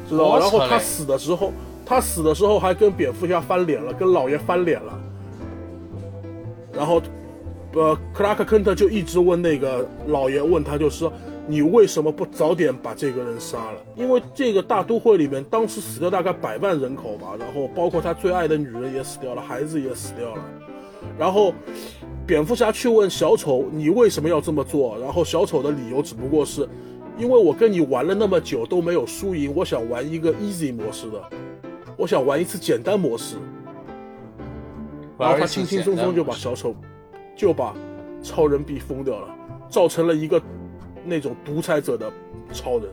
[0.09, 1.53] 知道然后他死的时候，
[1.85, 5.01] 他死的时候还跟蝙蝠侠翻脸了，跟老爷翻脸了。
[6.73, 7.03] 然后，
[7.75, 11.11] 呃，克拉克·肯特就一直问那个老爷，问他就是。
[11.51, 13.81] 你为什么不早点把这个人杀了？
[13.97, 20.43] 因为这个大都会里面当时死掉大概百万人口吧，然后包括他最爱的女人也死掉了，孩子也死掉了。
[21.19, 21.55] 然后
[22.27, 26.69] 蝙蝠侠去问小丑：“你为什么要这么做？”然后小丑的理由只不过是
[27.19, 31.23] ：“因为我跟你玩了那么久都没有输赢，我想玩一个 easy 模式的，
[31.97, 33.37] 我想玩一次简单模式。”
[35.19, 36.75] 然后他轻轻松松就把小丑
[37.37, 37.75] 就把
[38.23, 39.29] 超人逼疯掉了，
[39.69, 40.41] 造成了一个。
[41.05, 42.13] 那种独裁者的
[42.53, 42.85] 超人，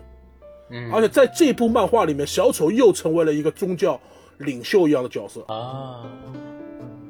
[0.69, 3.99] 嗯，而且在这部漫画里面，小丑又成为了一个宗教
[4.37, 6.05] 领袖一样的角色啊。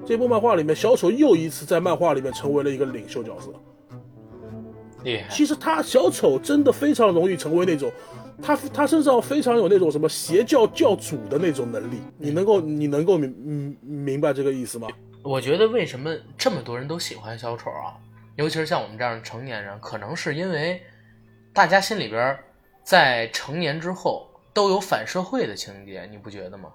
[0.03, 3.51] 这部漫画里面，小丑又一次在漫画里面成为了一个领袖角色。
[5.05, 5.29] 厉害！
[5.29, 7.89] 其实他小丑真的非常容易成为那种，
[8.41, 12.01] 他他身上非常有那种什么邪教教主的那种能力。
[12.17, 14.89] 你能够你能够明嗯明白这个意思吗？
[15.23, 17.95] 我觉得为什么这么多人都喜欢小丑啊？
[18.35, 20.81] 尤其是像我们这样的成年人，可能是因为
[21.53, 22.37] 大家心里边
[22.83, 26.69] 在成年之后都有反社会的情节，你不觉得吗？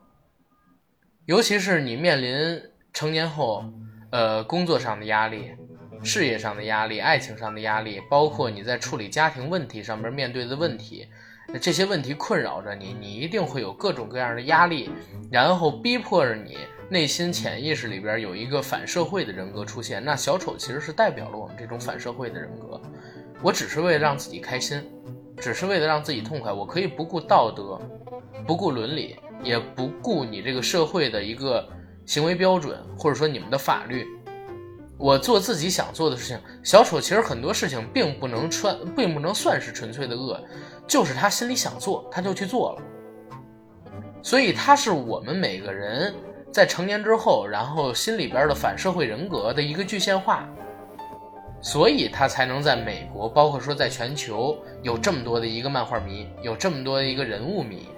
[1.26, 2.60] 尤其是你面临
[2.92, 3.62] 成年后，
[4.10, 5.50] 呃，工作上的压力、
[6.02, 11.06] 事业上的压力、爱情上的压力，包括你在处理家庭问题上面面对的问题，
[11.60, 14.90] 这些问题困扰着你，你一定会有各种各样的压力，
[15.30, 16.58] 然后逼迫着你。
[16.92, 22.82] 内心潜意识里边有一个反社会的人格出现，那小丑其实是代表了我们这种反社会的人格。
[23.40, 24.82] 我只是为了让自己开心，
[25.36, 27.80] 只是为了让自己痛快，我可以不顾道德，
[28.44, 31.64] 不顾伦理，也不顾你这个社会的一个
[32.06, 34.04] 行为标准，或者说你们的法律。
[35.00, 36.38] 我做自己想做的事情。
[36.62, 40.38] 小丑其实很多事情并不能穿，并不能算是纯粹的恶，
[40.86, 42.82] 就是他心里想做，他就去做了。
[44.22, 46.14] 所以他是我们每个人。
[46.52, 50.48] 在成年之后，然后心里边的反社会人格的一个具现化，
[51.62, 57.88] 所以他才能在美国，包括说在全球有这么多的一个漫画迷，有这么多的一个人物迷，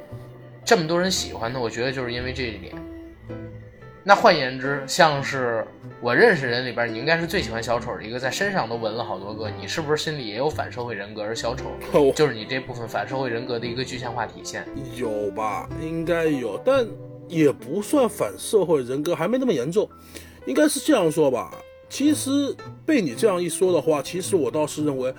[0.66, 2.74] 这么多人喜欢他，我觉得就是因为这一点。
[4.04, 5.64] 那换言之，像是
[6.00, 9.48] 我认识人里边，你应该是最喜欢小丑的一个，在身上都纹了好多个。
[9.48, 11.22] 你是不是心里也有反社会人格？
[11.22, 11.66] 而小丑
[12.12, 14.66] 就是你这部分反社会人格的一个具象化体现。
[14.96, 15.68] 有吧？
[15.80, 16.84] 应该有，但
[17.28, 19.88] 也不算反社会人格，还没那么严重。
[20.46, 21.54] 应该是这样说吧。
[21.88, 22.30] 其实
[22.84, 25.14] 被你这样一说的话，其实我倒是认为，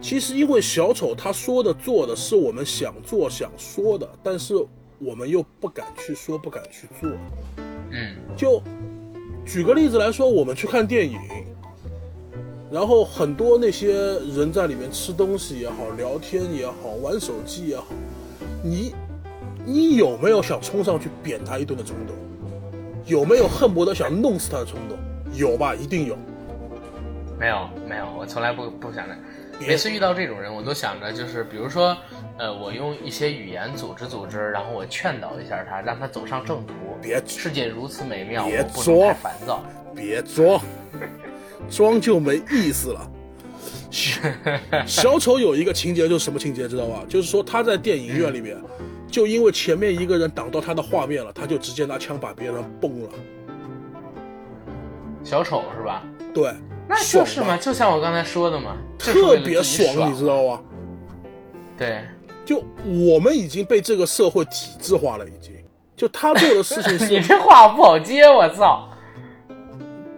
[0.00, 4.54] 其实因为小丑他说的做的是我们想做想说的，但是
[4.98, 7.08] 我们又不敢去说，不敢去做。
[7.90, 8.62] 嗯，就
[9.46, 11.18] 举个例子来说，我们去看电影，
[12.70, 13.94] 然后很多那些
[14.34, 17.86] 人在里面吃东西也好，聊天也好，玩手机也好，
[18.62, 18.94] 你
[19.64, 22.14] 你有没有想冲上去扁他一顿的冲动？
[23.06, 24.98] 有没有恨不得想弄死他的冲动？
[25.32, 26.16] 有吧，一定有。
[27.38, 29.14] 没有没有，我从来不不想着。
[29.60, 31.96] 每次遇到这种人，我都想着就是，比如说，
[32.38, 36.72] 呃，我用一些语言组织组织，然后我劝导一下他，让他走上正途。
[37.02, 39.64] 别，世界如此美妙，别装烦躁，
[39.94, 40.60] 别装，
[41.68, 43.10] 装就没意思了。
[44.86, 47.04] 小丑有一个情节，就是什么情节，知道吧？
[47.08, 48.56] 就是说他在电影院里面，
[49.08, 53.08] 就因为前面一个人挡到他的画面了，他就直接拿枪把别人崩了。
[55.24, 56.04] 小丑是吧？
[56.32, 56.54] 对，
[56.88, 60.60] 那就是嘛，就像我刚才说的嘛，特别爽，你知道吗？
[61.76, 62.02] 对，
[62.48, 62.64] 就
[63.10, 65.52] 我们已经被这个社会体制化了，已经。
[65.94, 68.88] 就他做的事情， 你这话不好接，我操！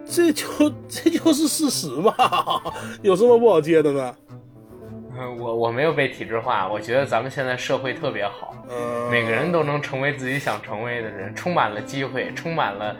[0.05, 0.47] 这就
[0.87, 2.15] 这就是事实嘛，
[3.03, 4.15] 有什么不好接的呢？
[5.37, 8.55] 我我没有被体制化，我觉得咱们现在社会特别好，
[9.11, 12.95] 每个人都能成为自己想成为的人，充满了机会，充满了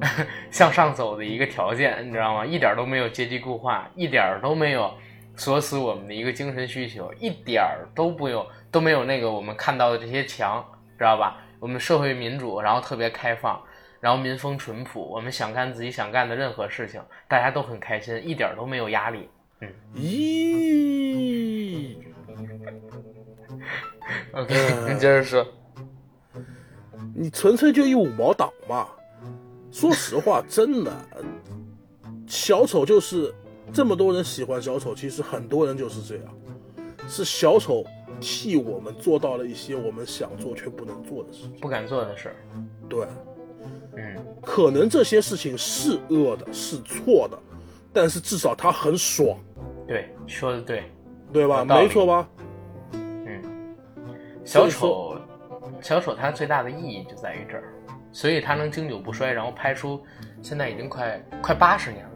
[0.52, 2.44] 向上走的一个条件，你知道吗？
[2.44, 4.92] 一点都没有阶级固化，一点都没有
[5.34, 7.64] 锁死我们的一个精神需求，一点
[7.94, 8.46] 都不有
[8.76, 10.62] 都没有那个我们看到的这些强，
[10.98, 11.38] 知道吧？
[11.58, 13.58] 我们社会民主，然后特别开放，
[14.00, 19.30] 然后民风淳朴，我们想干自己想干的任何事情，大家都很开心，一点都没有压力。
[19.62, 21.96] 嗯，咦
[24.32, 25.46] ，OK，你接着说，
[27.14, 28.88] 你纯粹就一五毛党嘛？
[29.72, 30.92] 说实话，真的，
[32.26, 33.34] 小丑就是
[33.72, 36.34] 这么多人喜欢小丑，其实很多人就是这样，
[37.08, 37.82] 是小丑。
[38.20, 42.36] 替我们做到了一些我们想做却不能做的事情，不敢做的事儿。
[42.88, 43.06] 对，
[43.96, 47.38] 嗯，可能这些事情是恶的，是错的，
[47.92, 49.38] 但是至少他很爽。
[49.86, 50.84] 对，说的对，
[51.32, 51.64] 对吧？
[51.64, 52.28] 没错吧？
[52.92, 53.42] 嗯，
[54.44, 55.16] 小丑，
[55.80, 57.74] 小丑他最大的意义就在于这儿，
[58.12, 60.02] 所以他能经久不衰，然后拍出
[60.42, 62.10] 现在已经快快八十年了。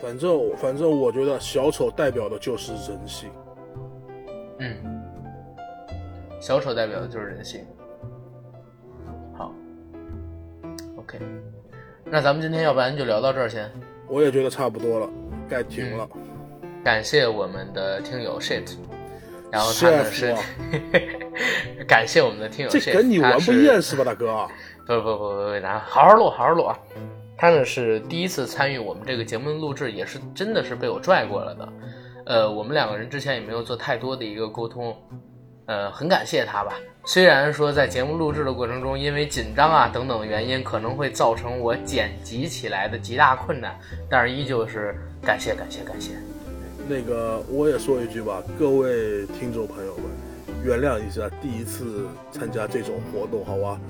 [0.00, 3.28] 反正反正我觉得小丑代表的就是人性。
[4.58, 5.02] 嗯。
[6.40, 7.66] 小丑代表的就是人性。
[9.36, 9.52] 好
[10.96, 11.18] ，OK，
[12.04, 13.68] 那咱们今天要不然就聊到这儿先。
[14.06, 15.10] 我也觉得差不多了，
[15.48, 16.08] 该停了。
[16.84, 18.76] 感谢我们的听友 shit，
[19.50, 20.32] 然后他呢是
[21.86, 24.46] 感谢我们的听友 shit，这跟你玩不厌是吧，大哥？
[24.86, 26.78] 不不不不不，咱好好录，好好录啊。
[27.36, 31.68] 他呢是第一次参与我们这个节目的录制，也是真的是被我拽过来的。
[32.28, 34.94] 呃，我们两个人之前也没有做太多的一个沟通。
[35.64, 36.74] 呃，很感谢他吧。
[37.06, 43.74] 虽然说在节目录制的过程中，因为紧张啊等等原因，可能会造成我剪辑起来的极大困难，
[44.10, 46.12] 但是依旧是感谢感谢感谢。
[46.86, 50.04] 那个我也说一句吧，各位听众朋友们，
[50.62, 53.80] 原谅一下，第一次参加这种活动，好吧？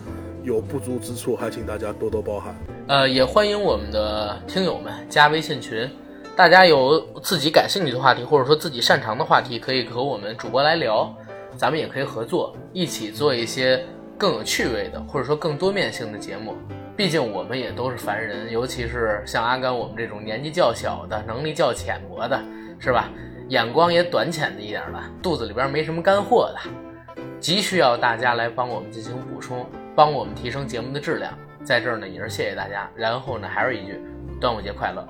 [0.44, 2.54] 有不足之处，还请大家多多包涵。
[2.86, 5.90] 呃，也欢迎我们的听友们加微信群，
[6.38, 11.12] 大家有自己感兴趣的话题，或者说自己擅长的话题，可以和我们主播来聊。
[11.56, 13.84] 咱们也可以合作，一起做一些
[14.16, 16.54] 更有趣味的，或者说更多面性的节目。
[16.96, 22.40] 毕竟我们也都是凡人，尤其是像阿甘我们这种年纪较小的、能力较浅薄的，
[22.78, 23.10] 是吧？
[23.48, 29.66] 眼光也短浅的一点的，肚子里边没什么干货的，急需要大家来帮我们进行补充，
[29.96, 31.36] 帮我们提升节目的质量。
[31.64, 32.88] 在这儿呢，也是谢谢大家。
[32.94, 34.00] 然后呢，还是一句，
[34.40, 35.04] 端午节快乐，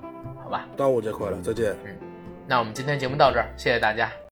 [0.49, 0.66] 好吧？
[0.78, 1.76] 端午节快乐，再见。
[1.84, 1.94] 嗯，
[2.46, 4.11] 那我们今天节目到这儿，谢谢大家。